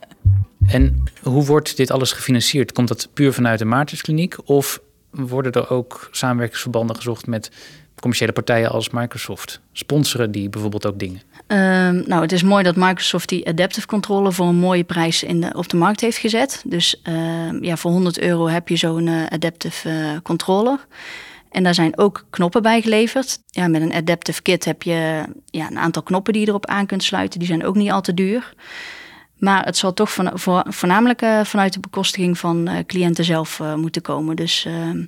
En 0.67 1.03
hoe 1.23 1.45
wordt 1.45 1.77
dit 1.77 1.91
alles 1.91 2.11
gefinancierd? 2.11 2.71
Komt 2.71 2.87
dat 2.87 3.09
puur 3.13 3.33
vanuit 3.33 3.59
de 3.59 3.65
Maartenskliniek? 3.65 4.35
Of 4.45 4.81
worden 5.11 5.51
er 5.51 5.69
ook 5.69 6.07
samenwerkingsverbanden 6.11 6.95
gezocht 6.95 7.27
met 7.27 7.51
commerciële 7.99 8.31
partijen 8.31 8.69
als 8.69 8.89
Microsoft? 8.89 9.61
Sponsoren 9.71 10.31
die 10.31 10.49
bijvoorbeeld 10.49 10.85
ook 10.85 10.99
dingen? 10.99 11.21
Um, 11.47 12.03
nou, 12.07 12.21
het 12.21 12.31
is 12.31 12.43
mooi 12.43 12.63
dat 12.63 12.75
Microsoft 12.75 13.29
die 13.29 13.47
Adaptive 13.47 13.87
Controller 13.87 14.33
voor 14.33 14.47
een 14.47 14.55
mooie 14.55 14.83
prijs 14.83 15.23
in 15.23 15.41
de, 15.41 15.53
op 15.55 15.69
de 15.69 15.77
markt 15.77 16.01
heeft 16.01 16.17
gezet. 16.17 16.63
Dus 16.65 17.01
uh, 17.07 17.61
ja, 17.61 17.77
voor 17.77 17.91
100 17.91 18.19
euro 18.19 18.47
heb 18.47 18.67
je 18.67 18.75
zo'n 18.75 19.07
uh, 19.07 19.25
Adaptive 19.25 19.89
uh, 19.89 20.17
Controller. 20.23 20.79
En 21.51 21.63
daar 21.63 21.73
zijn 21.73 21.97
ook 21.97 22.25
knoppen 22.29 22.61
bij 22.61 22.81
geleverd. 22.81 23.39
Ja, 23.45 23.67
met 23.67 23.81
een 23.81 23.93
adaptive 23.93 24.41
kit 24.41 24.65
heb 24.65 24.83
je 24.83 25.23
ja, 25.45 25.67
een 25.67 25.79
aantal 25.79 26.03
knoppen 26.03 26.33
die 26.33 26.41
je 26.41 26.47
erop 26.47 26.65
aan 26.65 26.85
kunt 26.85 27.03
sluiten. 27.03 27.39
Die 27.39 27.47
zijn 27.47 27.65
ook 27.65 27.75
niet 27.75 27.91
al 27.91 28.01
te 28.01 28.13
duur. 28.13 28.53
Maar 29.37 29.65
het 29.65 29.77
zal 29.77 29.93
toch 29.93 30.13
van, 30.13 30.31
voor, 30.33 30.63
voornamelijk 30.67 31.21
uh, 31.21 31.43
vanuit 31.43 31.73
de 31.73 31.79
bekostiging 31.79 32.37
van 32.37 32.69
uh, 32.69 32.77
cliënten 32.85 33.23
zelf 33.25 33.59
uh, 33.59 33.75
moeten 33.75 34.01
komen. 34.01 34.35
Dus 34.35 34.65
ehm, 34.65 35.05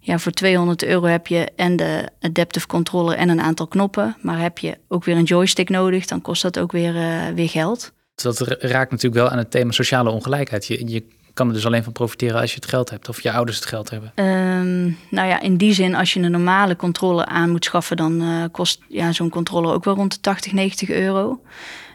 ja, 0.00 0.18
voor 0.18 0.32
200 0.32 0.84
euro 0.84 1.06
heb 1.06 1.26
je 1.26 1.50
en 1.56 1.76
de 1.76 2.08
adaptive 2.20 2.66
controller 2.66 3.16
en 3.16 3.28
een 3.28 3.40
aantal 3.40 3.66
knoppen. 3.66 4.16
Maar 4.20 4.40
heb 4.40 4.58
je 4.58 4.78
ook 4.88 5.04
weer 5.04 5.16
een 5.16 5.24
joystick 5.24 5.68
nodig, 5.68 6.06
dan 6.06 6.20
kost 6.20 6.42
dat 6.42 6.58
ook 6.58 6.72
weer, 6.72 6.94
weer 7.34 7.48
geld. 7.48 7.92
Dat 8.14 8.40
raakt 8.40 8.90
natuurlijk 8.90 9.22
wel 9.22 9.30
aan 9.30 9.38
het 9.38 9.50
thema 9.50 9.72
sociale 9.72 10.10
ongelijkheid. 10.10 10.66
Je, 10.66 10.88
je 10.90 11.04
kan 11.38 11.48
er 11.48 11.54
dus 11.54 11.66
alleen 11.66 11.84
van 11.84 11.92
profiteren 11.92 12.40
als 12.40 12.50
je 12.50 12.56
het 12.56 12.68
geld 12.68 12.90
hebt 12.90 13.08
of 13.08 13.22
je 13.22 13.32
ouders 13.32 13.56
het 13.56 13.66
geld 13.66 13.90
hebben. 13.90 14.12
Um, 14.14 14.98
nou 15.10 15.28
ja, 15.28 15.40
in 15.40 15.56
die 15.56 15.72
zin, 15.72 15.94
als 15.94 16.12
je 16.12 16.20
een 16.20 16.30
normale 16.30 16.76
controle 16.76 17.26
aan 17.26 17.50
moet 17.50 17.64
schaffen, 17.64 17.96
dan 17.96 18.22
uh, 18.22 18.44
kost 18.52 18.80
ja, 18.88 19.12
zo'n 19.12 19.30
controle 19.30 19.72
ook 19.72 19.84
wel 19.84 19.94
rond 19.94 20.12
de 20.12 20.20
80, 20.20 20.52
90 20.52 20.90
euro. 20.90 21.40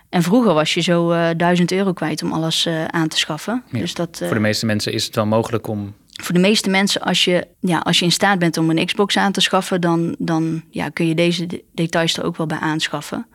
En 0.09 0.23
vroeger 0.23 0.53
was 0.53 0.73
je 0.73 0.81
zo 0.81 1.11
uh, 1.11 1.29
1000 1.37 1.71
euro 1.71 1.93
kwijt 1.93 2.23
om 2.23 2.33
alles 2.33 2.67
aan 2.87 3.07
te 3.07 3.17
schaffen. 3.17 3.63
Dus 3.71 3.93
dat, 3.93 4.21
voor 4.23 4.33
de 4.33 4.39
meeste 4.39 4.65
mensen 4.65 4.93
is 4.93 5.05
het 5.05 5.15
wel 5.15 5.25
mogelijk 5.25 5.67
om 5.67 5.93
voor 6.21 6.35
de 6.35 6.41
meeste 6.41 6.69
mensen, 6.69 7.01
als 7.01 7.23
je, 7.23 7.47
ja, 7.59 7.79
als 7.79 7.99
je 7.99 8.05
in 8.05 8.11
staat 8.11 8.39
bent 8.39 8.57
om 8.57 8.69
een 8.69 8.85
Xbox 8.85 9.17
aan 9.17 9.31
te 9.31 9.41
schaffen, 9.41 9.81
dan, 9.81 10.15
dan 10.19 10.63
ja, 10.69 10.89
kun 10.89 11.07
je 11.07 11.15
deze 11.15 11.63
details 11.73 12.17
er 12.17 12.23
ook 12.23 12.37
wel 12.37 12.45
bij 12.45 12.57
aanschaffen. 12.57 13.27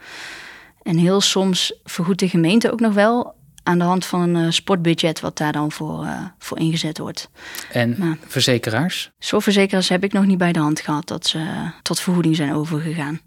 En 0.83 0.97
heel 0.97 1.21
soms 1.21 1.81
vergoedt 1.85 2.21
de 2.21 2.29
gemeente 2.29 2.73
ook 2.73 2.81
nog 2.81 2.95
wel 2.95 3.35
aan 3.69 3.79
de 3.79 3.85
hand 3.85 4.05
van 4.05 4.21
een 4.21 4.45
uh, 4.45 4.51
sportbudget 4.51 5.21
wat 5.21 5.37
daar 5.37 5.53
dan 5.53 5.73
voor, 5.73 6.05
uh, 6.05 6.21
voor 6.39 6.59
ingezet 6.59 6.99
wordt. 6.99 7.31
En 7.73 7.95
maar, 7.99 8.17
verzekeraars? 8.27 9.11
Zorgverzekeraars 9.19 9.89
heb 9.89 10.05
ik 10.05 10.13
nog 10.13 10.27
niet 10.27 10.39
bij 10.39 10.53
de 10.53 10.59
hand 10.59 10.81
gehad 10.81 11.09
dat 11.09 11.27
ze 11.27 11.39
uh, 11.39 11.69
tot 11.83 12.01
vergoeding 12.01 12.37
zijn 12.37 12.55
overgegaan. 12.55 13.21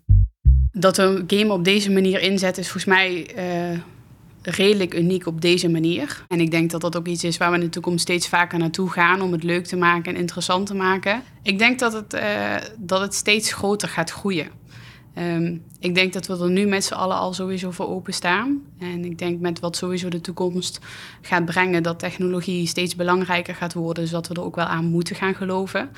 Dat 0.72 0.98
we 0.98 1.04
een 1.04 1.24
game 1.28 1.54
op 1.54 1.64
deze 1.64 1.92
manier 1.92 2.22
inzetten 2.22 2.62
is 2.62 2.70
volgens 2.70 2.96
mij 2.96 3.36
redelijk 4.42 4.94
uniek 4.94 5.28
op 5.28 5.42
deze 5.42 5.70
manier. 5.70 6.26
En 6.28 6.40
ik 6.40 6.52
denk 6.52 6.72
dat 6.72 6.82
dat 6.82 6.96
ook 6.98 7.08
iets 7.08 7.24
is 7.24 7.38
waar 7.38 7.50
we 7.50 7.56
in 7.56 7.64
de 7.64 7.70
toekomst 7.70 8.02
steeds 8.02 8.28
vaker 8.28 8.60
naartoe 8.60 8.90
gaan 8.90 9.22
om 9.22 9.32
het 9.32 9.44
leuk 9.44 9.66
te 9.66 9.76
maken 9.76 10.14
en 10.14 10.20
interessant 10.20 10.68
te 10.68 10.74
maken. 10.74 11.22
Ik 11.44 11.60
denk 11.60 11.80
dat 11.80 11.94
het, 11.94 12.14
uh, 12.14 12.56
dat 12.78 13.02
het 13.02 13.14
steeds 13.14 13.54
groter 13.54 13.90
gaat 13.90 14.12
groeien. 14.12 14.48
Um, 15.18 15.64
ik 15.80 15.96
denk 15.96 16.14
dat 16.14 16.28
we 16.28 16.38
er 16.38 16.50
nu 16.50 16.66
met 16.66 16.84
z'n 16.84 16.94
allen 16.94 17.18
al 17.18 17.34
sowieso 17.34 17.72
voor 17.72 17.88
openstaan. 17.88 18.62
En 18.80 19.06
ik 19.06 19.18
denk 19.18 19.40
met 19.40 19.60
wat 19.60 19.76
sowieso 19.76 20.10
de 20.10 20.22
toekomst 20.22 20.80
gaat 21.22 21.46
brengen, 21.46 21.84
dat 21.84 22.00
technologie 22.00 22.68
steeds 22.68 22.96
belangrijker 22.96 23.56
gaat 23.56 23.74
worden. 23.74 24.04
Dus 24.04 24.12
dat 24.12 24.28
we 24.28 24.34
er 24.34 24.44
ook 24.44 24.56
wel 24.56 24.66
aan 24.66 24.86
moeten 24.86 25.16
gaan 25.16 25.36
geloven. 25.36 25.90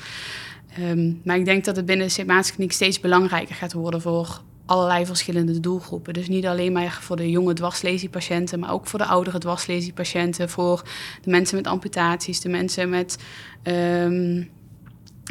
Um, 0.80 1.20
maar 1.24 1.36
ik 1.36 1.44
denk 1.44 1.64
dat 1.64 1.76
het 1.76 1.86
binnen 1.86 2.06
de 2.06 2.12
Sint 2.12 2.72
steeds 2.72 3.00
belangrijker 3.00 3.54
gaat 3.54 3.72
worden 3.72 4.00
voor 4.00 4.42
allerlei 4.66 5.06
verschillende 5.06 5.60
doelgroepen. 5.60 6.12
Dus 6.12 6.28
niet 6.28 6.46
alleen 6.46 6.72
maar 6.72 6.98
voor 7.00 7.16
de 7.16 7.30
jonge 7.30 7.52
dwarslesiepatiënten, 7.52 8.58
maar 8.58 8.72
ook 8.72 8.86
voor 8.86 8.98
de 8.98 9.04
oudere 9.04 9.38
dwarslesiepatiënten, 9.38 10.50
voor 10.50 10.82
de 11.22 11.30
mensen 11.30 11.56
met 11.56 11.66
amputaties, 11.66 12.40
de 12.40 12.48
mensen 12.48 12.88
met, 12.88 13.18
um, 13.62 14.50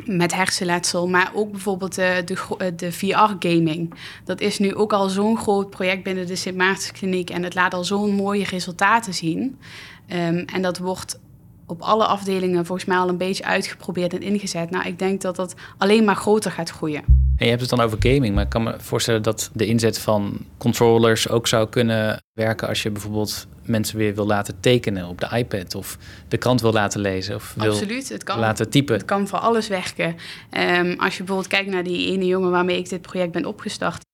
met 0.05 0.33
hersenletsel, 0.33 1.07
maar 1.07 1.31
ook 1.33 1.51
bijvoorbeeld 1.51 1.95
de, 1.95 2.21
de, 2.25 2.75
de 2.75 2.91
VR-gaming. 2.91 3.93
Dat 4.25 4.41
is 4.41 4.59
nu 4.59 4.75
ook 4.75 4.93
al 4.93 5.09
zo'n 5.09 5.37
groot 5.37 5.69
project 5.69 6.03
binnen 6.03 6.27
de 6.27 6.35
Sint 6.35 6.57
Maartenskliniek 6.57 7.29
en 7.29 7.43
het 7.43 7.55
laat 7.55 7.73
al 7.73 7.83
zo'n 7.83 8.11
mooie 8.11 8.45
resultaten 8.45 9.13
zien. 9.13 9.59
Um, 10.07 10.45
en 10.45 10.61
dat 10.61 10.77
wordt 10.77 11.19
op 11.65 11.81
alle 11.81 12.05
afdelingen 12.05 12.65
volgens 12.65 12.87
mij 12.87 12.97
al 12.97 13.09
een 13.09 13.17
beetje 13.17 13.43
uitgeprobeerd 13.43 14.13
en 14.13 14.21
ingezet. 14.21 14.69
Nou, 14.69 14.85
ik 14.85 14.99
denk 14.99 15.21
dat 15.21 15.35
dat 15.35 15.55
alleen 15.77 16.03
maar 16.03 16.15
groter 16.15 16.51
gaat 16.51 16.69
groeien. 16.69 17.03
En 17.35 17.45
je 17.45 17.49
hebt 17.49 17.61
het 17.61 17.69
dan 17.69 17.81
over 17.81 17.97
gaming, 17.99 18.35
maar 18.35 18.43
ik 18.43 18.49
kan 18.49 18.63
me 18.63 18.75
voorstellen 18.77 19.21
dat 19.21 19.49
de 19.53 19.65
inzet 19.65 19.99
van 19.99 20.37
controllers 20.57 21.29
ook 21.29 21.47
zou 21.47 21.69
kunnen 21.69 22.23
werken 22.33 22.67
als 22.67 22.83
je 22.83 22.91
bijvoorbeeld 22.91 23.47
mensen 23.65 23.97
weer 23.97 24.15
wil 24.15 24.25
laten 24.25 24.59
tekenen 24.59 25.07
op 25.07 25.19
de 25.19 25.37
iPad 25.37 25.75
of 25.75 25.97
de 26.27 26.37
krant 26.37 26.61
wil 26.61 26.71
laten 26.71 27.01
lezen 27.01 27.35
of 27.35 27.53
wil 27.57 27.71
Absoluut, 27.71 28.09
het 28.09 28.23
kan, 28.23 28.39
laten 28.39 28.69
typen. 28.69 28.95
Het 28.95 29.05
kan 29.05 29.27
voor 29.27 29.39
alles 29.39 29.67
werken. 29.67 30.15
Um, 30.51 30.99
als 30.99 31.11
je 31.17 31.17
bijvoorbeeld 31.17 31.47
kijkt 31.47 31.69
naar 31.69 31.83
die 31.83 32.11
ene 32.11 32.25
jongen 32.25 32.51
waarmee 32.51 32.77
ik 32.77 32.89
dit 32.89 33.01
project 33.01 33.31
ben 33.31 33.45
opgestart. 33.45 34.05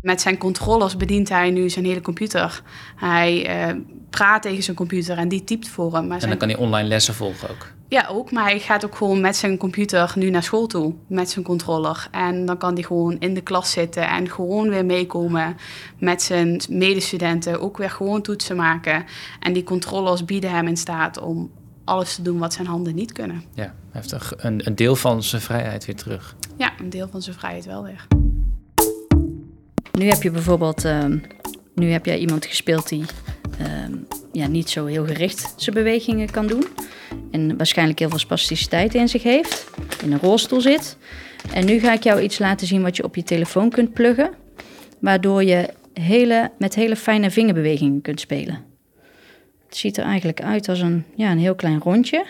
Met 0.00 0.20
zijn 0.20 0.38
controllers 0.38 0.96
bedient 0.96 1.28
hij 1.28 1.50
nu 1.50 1.70
zijn 1.70 1.84
hele 1.84 2.00
computer. 2.00 2.62
Hij 2.96 3.66
uh, 3.68 3.80
praat 4.12 4.42
tegen 4.42 4.62
zijn 4.62 4.76
computer 4.76 5.18
en 5.18 5.28
die 5.28 5.44
typt 5.44 5.68
voor 5.68 5.94
hem. 5.94 6.06
Maar 6.06 6.22
en 6.22 6.28
dan 6.28 6.38
kan 6.38 6.48
hij 6.48 6.58
online 6.58 6.88
lessen 6.88 7.14
volgen 7.14 7.50
ook? 7.50 7.72
Ja, 7.88 8.06
ook. 8.08 8.30
Maar 8.30 8.44
hij 8.44 8.58
gaat 8.58 8.84
ook 8.84 8.94
gewoon 8.96 9.20
met 9.20 9.36
zijn 9.36 9.56
computer 9.56 10.12
nu 10.14 10.30
naar 10.30 10.42
school 10.42 10.66
toe. 10.66 10.94
Met 11.06 11.30
zijn 11.30 11.44
controller. 11.44 12.08
En 12.10 12.46
dan 12.46 12.58
kan 12.58 12.74
hij 12.74 12.82
gewoon 12.82 13.18
in 13.18 13.34
de 13.34 13.40
klas 13.40 13.70
zitten 13.70 14.08
en 14.08 14.30
gewoon 14.30 14.68
weer 14.68 14.84
meekomen 14.84 15.56
met 15.98 16.22
zijn 16.22 16.60
medestudenten. 16.68 17.60
Ook 17.60 17.76
weer 17.76 17.90
gewoon 17.90 18.22
toetsen 18.22 18.56
maken. 18.56 19.04
En 19.40 19.52
die 19.52 19.64
controllers 19.64 20.24
bieden 20.24 20.50
hem 20.50 20.66
in 20.66 20.76
staat 20.76 21.20
om 21.20 21.50
alles 21.84 22.14
te 22.14 22.22
doen 22.22 22.38
wat 22.38 22.52
zijn 22.52 22.66
handen 22.66 22.94
niet 22.94 23.12
kunnen. 23.12 23.42
Ja, 23.54 23.74
hij 23.90 24.02
heeft 24.02 24.14
een, 24.36 24.66
een 24.66 24.74
deel 24.74 24.96
van 24.96 25.22
zijn 25.22 25.42
vrijheid 25.42 25.84
weer 25.84 25.96
terug. 25.96 26.36
Ja, 26.56 26.72
een 26.78 26.90
deel 26.90 27.08
van 27.08 27.22
zijn 27.22 27.36
vrijheid 27.36 27.64
wel 27.64 27.82
weer. 27.82 28.06
Nu 29.98 30.08
heb 30.08 30.22
je 30.22 30.30
bijvoorbeeld, 30.30 30.84
uh, 30.84 31.04
nu 31.74 31.90
heb 31.90 32.06
jij 32.06 32.18
iemand 32.18 32.46
gespeeld 32.46 32.88
die 32.88 33.04
uh, 33.60 33.66
ja, 34.32 34.46
niet 34.46 34.70
zo 34.70 34.86
heel 34.86 35.06
gericht 35.06 35.54
zijn 35.56 35.74
bewegingen 35.74 36.30
kan 36.30 36.46
doen. 36.46 36.64
En 37.30 37.56
waarschijnlijk 37.56 37.98
heel 37.98 38.08
veel 38.08 38.18
spasticiteit 38.18 38.94
in 38.94 39.08
zich 39.08 39.22
heeft. 39.22 39.70
In 40.02 40.12
een 40.12 40.18
rolstoel 40.18 40.60
zit. 40.60 40.96
En 41.52 41.64
nu 41.64 41.78
ga 41.78 41.92
ik 41.92 42.02
jou 42.02 42.20
iets 42.20 42.38
laten 42.38 42.66
zien 42.66 42.82
wat 42.82 42.96
je 42.96 43.04
op 43.04 43.16
je 43.16 43.22
telefoon 43.22 43.70
kunt 43.70 43.92
pluggen. 43.92 44.30
Waardoor 45.00 45.44
je 45.44 45.68
hele, 45.92 46.50
met 46.58 46.74
hele 46.74 46.96
fijne 46.96 47.30
vingerbewegingen 47.30 48.00
kunt 48.00 48.20
spelen. 48.20 48.64
Het 49.66 49.76
ziet 49.76 49.96
er 49.96 50.04
eigenlijk 50.04 50.42
uit 50.42 50.68
als 50.68 50.80
een, 50.80 51.04
ja, 51.14 51.30
een 51.30 51.38
heel 51.38 51.54
klein 51.54 51.80
rondje. 51.80 52.24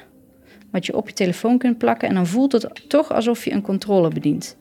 Wat 0.70 0.87
je 0.87 0.96
op 0.96 1.09
je 1.09 1.14
telefoon 1.14 1.59
kunt 1.59 1.78
plakken. 1.78 2.09
En 2.09 2.14
dan 2.14 2.26
voelt 2.26 2.52
het 2.52 2.88
toch 2.88 3.12
alsof 3.12 3.44
je 3.44 3.52
een 3.52 3.62
controle 3.62 4.09
bedient. 4.09 4.57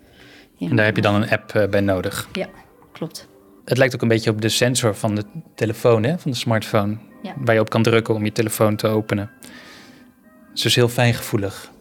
Ja. 0.55 0.69
En 0.69 0.75
daar 0.75 0.85
heb 0.85 0.95
je 0.95 1.01
dan 1.01 1.15
een 1.15 1.29
app 1.29 1.55
eh, 1.55 1.67
bij 1.69 1.81
nodig? 1.81 2.29
Ja, 2.33 2.47
klopt. 2.91 3.29
Het 3.65 3.77
lijkt 3.77 3.95
ook 3.95 4.01
een 4.01 4.07
beetje 4.07 4.29
op 4.29 4.41
de 4.41 4.49
sensor 4.49 4.95
van 4.95 5.15
de 5.15 5.23
telefoon, 5.55 6.03
hè? 6.03 6.19
van 6.19 6.31
de 6.31 6.37
smartphone. 6.37 6.97
Ja. 7.21 7.33
Waar 7.37 7.55
je 7.55 7.61
op 7.61 7.69
kan 7.69 7.83
drukken 7.83 8.15
om 8.15 8.25
je 8.25 8.31
telefoon 8.31 8.75
te 8.75 8.87
openen. 8.87 9.29
Het 9.41 10.59
is 10.59 10.61
dus 10.61 10.75
heel 10.75 10.89
fijngevoelig. 10.89 11.71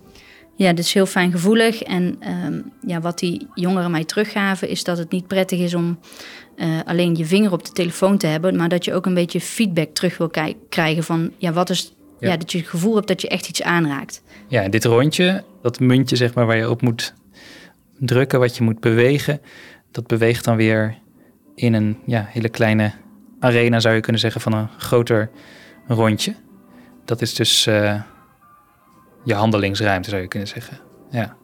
Ja, 0.56 0.76
is 0.76 0.92
heel 0.92 1.06
fijngevoelig. 1.06 1.82
En 1.82 2.18
um, 2.44 2.72
ja, 2.86 3.00
wat 3.00 3.18
die 3.18 3.46
jongeren 3.54 3.90
mij 3.90 4.04
teruggaven, 4.04 4.68
is 4.68 4.84
dat 4.84 4.98
het 4.98 5.10
niet 5.10 5.26
prettig 5.26 5.58
is 5.58 5.74
om 5.74 5.98
uh, 6.56 6.66
alleen 6.84 7.16
je 7.16 7.24
vinger 7.24 7.52
op 7.52 7.64
de 7.64 7.72
telefoon 7.72 8.18
te 8.18 8.26
hebben, 8.26 8.56
maar 8.56 8.68
dat 8.68 8.84
je 8.84 8.94
ook 8.94 9.06
een 9.06 9.14
beetje 9.14 9.40
feedback 9.40 9.94
terug 9.94 10.18
wil 10.18 10.30
krijgen 10.68 11.04
van 11.04 11.32
ja, 11.38 11.52
wat 11.52 11.70
is. 11.70 11.94
Ja. 12.18 12.28
ja. 12.28 12.36
dat 12.36 12.52
je 12.52 12.58
het 12.58 12.68
gevoel 12.68 12.94
hebt 12.94 13.08
dat 13.08 13.20
je 13.20 13.28
echt 13.28 13.48
iets 13.48 13.62
aanraakt. 13.62 14.22
Ja, 14.48 14.68
dit 14.68 14.84
rondje, 14.84 15.44
dat 15.62 15.80
muntje 15.80 16.16
zeg 16.16 16.34
maar 16.34 16.46
waar 16.46 16.56
je 16.56 16.70
op 16.70 16.82
moet 16.82 17.14
drukken, 17.98 18.38
wat 18.38 18.56
je 18.56 18.62
moet 18.62 18.80
bewegen, 18.80 19.40
dat 19.90 20.06
beweegt 20.06 20.44
dan 20.44 20.56
weer 20.56 20.98
in 21.60 21.74
een 21.74 21.98
ja, 22.06 22.26
hele 22.28 22.48
kleine 22.48 22.92
arena, 23.38 23.80
zou 23.80 23.94
je 23.94 24.00
kunnen 24.00 24.20
zeggen, 24.20 24.40
van 24.40 24.52
een 24.52 24.68
groter 24.78 25.30
rondje. 25.86 26.34
Dat 27.04 27.20
is 27.22 27.34
dus 27.34 27.66
uh, 27.66 28.02
je 29.24 29.34
handelingsruimte, 29.34 30.10
zou 30.10 30.22
je 30.22 30.28
kunnen 30.28 30.48
zeggen. 30.48 30.78
Ja, 31.10 31.36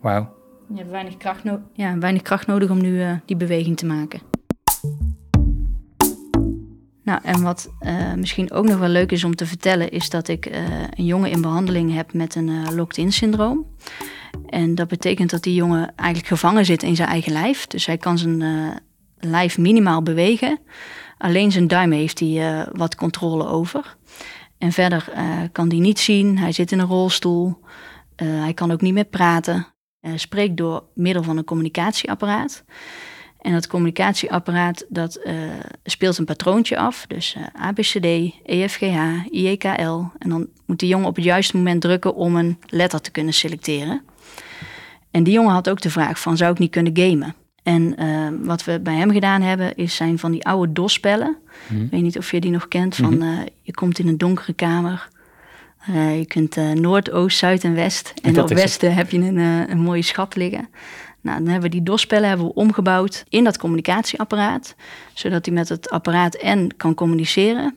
wauw. 0.00 0.34
Je 0.68 0.76
hebt 0.76 0.90
weinig 0.90 1.16
kracht, 1.16 1.44
no 1.44 1.60
ja, 1.72 1.98
weinig 1.98 2.22
kracht 2.22 2.46
nodig 2.46 2.70
om 2.70 2.80
nu 2.80 3.00
uh, 3.00 3.12
die 3.24 3.36
beweging 3.36 3.76
te 3.76 3.86
maken. 3.86 4.20
Nou, 7.04 7.20
en 7.22 7.42
wat 7.42 7.70
uh, 7.80 8.14
misschien 8.14 8.52
ook 8.52 8.64
nog 8.64 8.78
wel 8.78 8.88
leuk 8.88 9.12
is 9.12 9.24
om 9.24 9.34
te 9.34 9.46
vertellen, 9.46 9.90
is 9.90 10.10
dat 10.10 10.28
ik 10.28 10.46
een 10.96 11.04
jongen 11.04 11.30
in 11.30 11.40
behandeling 11.40 11.94
heb 11.94 12.12
met 12.12 12.34
een 12.34 12.74
locked-in 12.74 13.12
syndroom. 13.12 13.66
En 14.46 14.74
dat 14.74 14.88
betekent 14.88 15.30
dat 15.30 15.42
die 15.42 15.54
jongen 15.54 15.92
eigenlijk 15.96 16.28
gevangen 16.28 16.64
zit 16.64 16.82
in 16.82 16.96
zijn 16.96 17.08
eigen 17.08 17.32
lijf. 17.32 17.66
Dus 17.66 17.86
hij 17.86 17.98
kan 17.98 18.18
zijn 18.18 18.42
lijf 19.24 19.58
minimaal 19.58 20.02
bewegen. 20.02 20.58
Alleen 21.18 21.52
zijn 21.52 21.68
duim 21.68 21.92
heeft 21.92 22.18
hij 22.20 22.28
uh, 22.28 22.66
wat 22.72 22.94
controle 22.94 23.46
over. 23.46 23.96
En 24.58 24.72
verder 24.72 25.12
uh, 25.16 25.38
kan 25.52 25.68
hij 25.68 25.78
niet 25.78 25.98
zien. 25.98 26.38
Hij 26.38 26.52
zit 26.52 26.72
in 26.72 26.78
een 26.78 26.86
rolstoel. 26.86 27.58
Uh, 28.16 28.42
hij 28.42 28.54
kan 28.54 28.70
ook 28.70 28.80
niet 28.80 28.94
meer 28.94 29.04
praten. 29.04 29.66
Spreekt 30.14 30.56
door 30.56 30.84
middel 30.94 31.22
van 31.22 31.36
een 31.36 31.44
communicatieapparaat. 31.44 32.64
En 33.40 33.52
dat 33.52 33.66
communicatieapparaat 33.66 34.86
dat, 34.88 35.20
speelt 35.84 36.18
een 36.18 36.24
patroontje 36.24 36.78
af. 36.78 37.04
Dus 37.08 37.36
ABCD, 37.52 38.06
EFGH, 38.44 39.26
IEKL. 39.30 40.00
En 40.18 40.28
dan 40.28 40.48
moet 40.66 40.78
die 40.78 40.88
jongen 40.88 41.08
op 41.08 41.16
het 41.16 41.24
juiste 41.24 41.56
moment 41.56 41.80
drukken 41.80 42.14
om 42.14 42.36
een 42.36 42.58
letter 42.66 43.00
te 43.00 43.10
kunnen 43.10 43.34
selecteren. 43.34 44.02
En 45.10 45.22
die 45.22 45.32
jongen 45.32 45.52
had 45.52 45.70
ook 45.70 45.80
de 45.80 45.90
vraag 45.90 46.20
van, 46.20 46.36
zou 46.36 46.52
ik 46.52 46.58
niet 46.58 46.70
kunnen 46.70 46.96
gamen? 46.96 47.34
En 47.62 48.02
uh, 48.02 48.28
wat 48.40 48.64
we 48.64 48.80
bij 48.80 48.94
hem 48.94 49.10
gedaan 49.10 49.42
hebben, 49.42 49.74
is 49.74 49.96
zijn 49.96 50.18
van 50.18 50.30
die 50.30 50.46
oude 50.46 50.72
DOS-spellen. 50.72 51.36
Mm. 51.68 51.84
Ik 51.84 51.90
weet 51.90 52.02
niet 52.02 52.18
of 52.18 52.30
je 52.30 52.40
die 52.40 52.50
nog 52.50 52.68
kent. 52.68 52.94
Van, 52.94 53.14
mm 53.14 53.20
-hmm. 53.20 53.32
uh, 53.32 53.46
je 53.62 53.74
komt 53.74 53.98
in 53.98 54.08
een 54.08 54.18
donkere 54.18 54.52
kamer. 54.52 55.08
Uh, 55.90 56.18
je 56.18 56.26
kunt 56.26 56.56
Noord, 56.74 57.10
Oost, 57.10 57.38
Zuid 57.38 57.64
en 57.64 57.74
West. 57.74 58.12
En, 58.22 58.34
en 58.34 58.42
op 58.42 58.48
Westen 58.48 58.94
heb 58.94 59.10
je 59.10 59.18
een, 59.18 59.36
een 59.70 59.80
mooie 59.80 60.02
schat 60.02 60.36
liggen. 60.36 60.68
Nou, 61.20 61.38
dan 61.38 61.46
hebben 61.46 61.70
we 61.70 61.76
die 61.76 61.84
DOS-spellen 61.84 62.28
hebben 62.28 62.46
we 62.46 62.54
omgebouwd 62.54 63.24
in 63.28 63.44
dat 63.44 63.58
communicatieapparaat. 63.58 64.74
Zodat 65.14 65.46
hij 65.46 65.54
met 65.54 65.68
het 65.68 65.90
apparaat 65.90 66.34
en 66.34 66.76
kan 66.76 66.94
communiceren. 66.94 67.76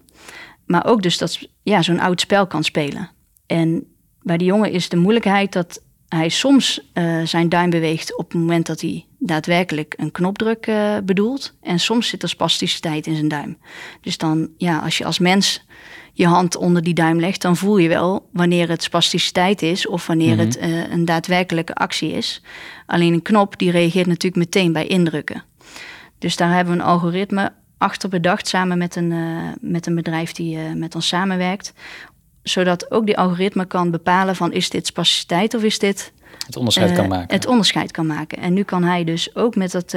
Maar 0.65 0.85
ook 0.85 1.01
dus 1.01 1.17
dat 1.17 1.49
ja, 1.63 1.81
zo'n 1.81 1.99
oud 1.99 2.21
spel 2.21 2.47
kan 2.47 2.63
spelen. 2.63 3.09
En 3.45 3.87
bij 4.21 4.37
die 4.37 4.47
jongen 4.47 4.71
is 4.71 4.89
de 4.89 4.97
moeilijkheid 4.97 5.53
dat 5.53 5.81
hij 6.07 6.29
soms 6.29 6.91
zijn 7.23 7.49
duim 7.49 7.69
beweegt 7.69 8.17
op 8.17 8.31
het 8.31 8.41
moment 8.41 8.65
dat 8.65 8.81
hij 8.81 9.05
daadwerkelijk 9.25 9.93
een 9.97 10.11
knopdruk 10.11 10.67
uh, 10.67 10.97
bedoelt. 11.03 11.53
En 11.61 11.79
soms 11.79 12.07
zit 12.07 12.23
er 12.23 12.29
spasticiteit 12.29 13.07
in 13.07 13.15
zijn 13.15 13.27
duim. 13.27 13.57
Dus 14.01 14.17
dan, 14.17 14.49
ja, 14.57 14.79
als 14.79 14.97
je 14.97 15.05
als 15.05 15.19
mens 15.19 15.65
je 16.13 16.27
hand 16.27 16.55
onder 16.55 16.83
die 16.83 16.93
duim 16.93 17.19
legt, 17.19 17.41
dan 17.41 17.57
voel 17.57 17.77
je 17.77 17.87
wel 17.87 18.29
wanneer 18.31 18.69
het 18.69 18.83
spasticiteit 18.83 19.61
is 19.61 19.87
of 19.87 20.07
wanneer 20.07 20.33
mm 20.33 20.39
-hmm. 20.39 20.47
het 20.47 20.57
uh, 20.57 20.91
een 20.91 21.05
daadwerkelijke 21.05 21.73
actie 21.73 22.11
is. 22.11 22.41
Alleen 22.85 23.13
een 23.13 23.21
knop 23.21 23.57
die 23.59 23.71
reageert 23.71 24.07
natuurlijk 24.07 24.45
meteen 24.45 24.73
bij 24.73 24.87
indrukken. 24.87 25.43
Dus 26.19 26.35
daar 26.35 26.53
hebben 26.53 26.73
we 26.73 26.79
een 26.79 26.85
algoritme 26.85 27.53
achter 27.77 28.09
bedacht 28.09 28.47
samen 28.47 28.77
met 28.77 28.95
een, 28.95 29.13
met 29.61 29.85
een 29.85 29.95
bedrijf 29.95 30.31
die 30.31 30.57
met 30.57 30.95
ons 30.95 31.07
samenwerkt. 31.07 31.73
Zodat 32.43 32.91
ook 32.91 33.05
die 33.05 33.17
algoritme 33.17 33.65
kan 33.65 33.91
bepalen 33.91 34.35
van 34.35 34.53
is 34.53 34.69
dit 34.69 34.85
spasticiteit 34.85 35.53
of 35.53 35.63
is 35.63 35.79
dit... 35.79 36.13
Het 36.45 36.55
onderscheid 36.55 36.91
kan 36.91 37.07
maken. 37.07 37.35
Het 37.35 37.47
onderscheid 37.47 37.91
kan 37.91 38.07
maken. 38.07 38.37
En 38.37 38.53
nu 38.53 38.63
kan 38.63 38.83
hij 38.83 39.03
dus 39.03 39.35
ook 39.35 39.55
met 39.55 39.71
dat 39.71 39.95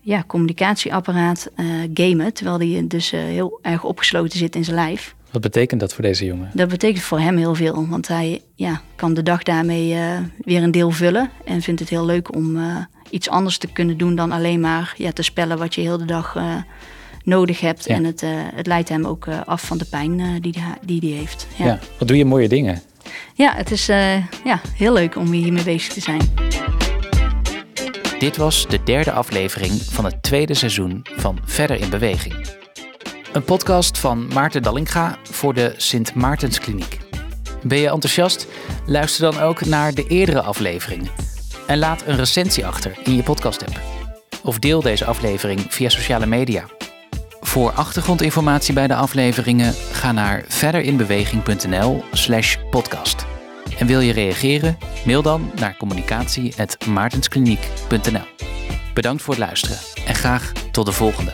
ja, 0.00 0.24
communicatieapparaat 0.26 1.50
gamen. 1.94 2.32
Terwijl 2.32 2.58
hij 2.58 2.84
dus 2.88 3.10
heel 3.10 3.58
erg 3.62 3.84
opgesloten 3.84 4.38
zit 4.38 4.56
in 4.56 4.64
zijn 4.64 4.76
lijf. 4.76 5.14
Wat 5.32 5.42
betekent 5.42 5.80
dat 5.80 5.94
voor 5.94 6.04
deze 6.04 6.24
jongen? 6.24 6.50
Dat 6.54 6.68
betekent 6.68 7.04
voor 7.04 7.20
hem 7.20 7.36
heel 7.36 7.54
veel, 7.54 7.86
want 7.88 8.08
hij 8.08 8.42
ja, 8.54 8.80
kan 8.94 9.14
de 9.14 9.22
dag 9.22 9.42
daarmee 9.42 9.94
uh, 9.94 10.18
weer 10.38 10.62
een 10.62 10.70
deel 10.70 10.90
vullen 10.90 11.30
en 11.44 11.62
vindt 11.62 11.80
het 11.80 11.88
heel 11.88 12.04
leuk 12.04 12.34
om 12.34 12.56
uh, 12.56 12.76
iets 13.10 13.28
anders 13.28 13.58
te 13.58 13.72
kunnen 13.72 13.96
doen 13.96 14.14
dan 14.14 14.32
alleen 14.32 14.60
maar 14.60 14.94
ja, 14.96 15.12
te 15.12 15.22
spellen 15.22 15.58
wat 15.58 15.74
je 15.74 15.80
heel 15.80 15.98
de 15.98 16.04
dag 16.04 16.34
uh, 16.36 16.54
nodig 17.24 17.60
hebt. 17.60 17.84
Ja. 17.84 17.94
En 17.94 18.04
het, 18.04 18.22
het 18.54 18.66
leidt 18.66 18.88
hem 18.88 19.06
ook 19.06 19.28
af 19.44 19.62
van 19.62 19.78
de 19.78 19.84
pijn 19.84 20.40
die 20.40 20.54
hij 20.58 20.74
die, 20.84 21.00
die 21.00 21.14
heeft. 21.14 21.46
Ja. 21.56 21.64
ja. 21.64 21.78
wat 21.98 22.08
doe 22.08 22.16
je 22.16 22.24
mooie 22.24 22.48
dingen? 22.48 22.82
Ja, 23.42 23.54
het 23.54 23.70
is 23.70 23.86
ja, 24.44 24.60
heel 24.74 24.92
leuk 24.92 25.16
om 25.16 25.32
hiermee 25.32 25.64
bezig 25.64 25.92
te 25.92 26.00
zijn. 26.00 26.20
Dit 28.18 28.36
was 28.36 28.68
de 28.68 28.82
derde 28.82 29.12
aflevering 29.12 29.72
van 29.72 30.04
het 30.04 30.22
tweede 30.22 30.54
seizoen 30.54 31.06
van 31.16 31.38
Verder 31.44 31.80
in 31.80 31.90
Beweging. 31.90 32.46
Een 33.32 33.44
podcast 33.44 33.98
van 33.98 34.26
Maarten 34.32 34.62
Dallinga 34.62 35.18
voor 35.22 35.54
de 35.54 35.74
Sint 35.76 36.14
Maartenskliniek. 36.14 36.98
Ben 37.62 37.78
je 37.78 37.90
enthousiast? 37.90 38.46
Luister 38.86 39.32
dan 39.32 39.42
ook 39.42 39.64
naar 39.64 39.94
de 39.94 40.06
eerdere 40.06 40.42
afleveringen. 40.42 41.10
En 41.66 41.78
laat 41.78 42.02
een 42.06 42.16
recensie 42.16 42.66
achter 42.66 42.98
in 43.04 43.16
je 43.16 43.22
podcast-app. 43.22 43.80
Of 44.42 44.58
deel 44.58 44.82
deze 44.82 45.04
aflevering 45.04 45.60
via 45.68 45.88
sociale 45.88 46.26
media. 46.26 46.64
Voor 47.40 47.70
achtergrondinformatie 47.70 48.74
bij 48.74 48.86
de 48.86 48.94
afleveringen 48.94 49.74
ga 49.92 50.12
naar 50.12 50.44
verderinbeweging.nl/slash 50.48 52.56
podcast. 52.70 53.21
En 53.82 53.88
wil 53.88 54.00
je 54.00 54.12
reageren? 54.12 54.78
Mail 55.04 55.22
dan 55.22 55.50
naar 55.54 55.76
communicatie.maartenskliniek.nl. 55.76 58.26
Bedankt 58.94 59.22
voor 59.22 59.34
het 59.34 59.42
luisteren 59.42 59.78
en 60.06 60.14
graag 60.14 60.52
tot 60.70 60.86
de 60.86 60.92
volgende. 60.92 61.32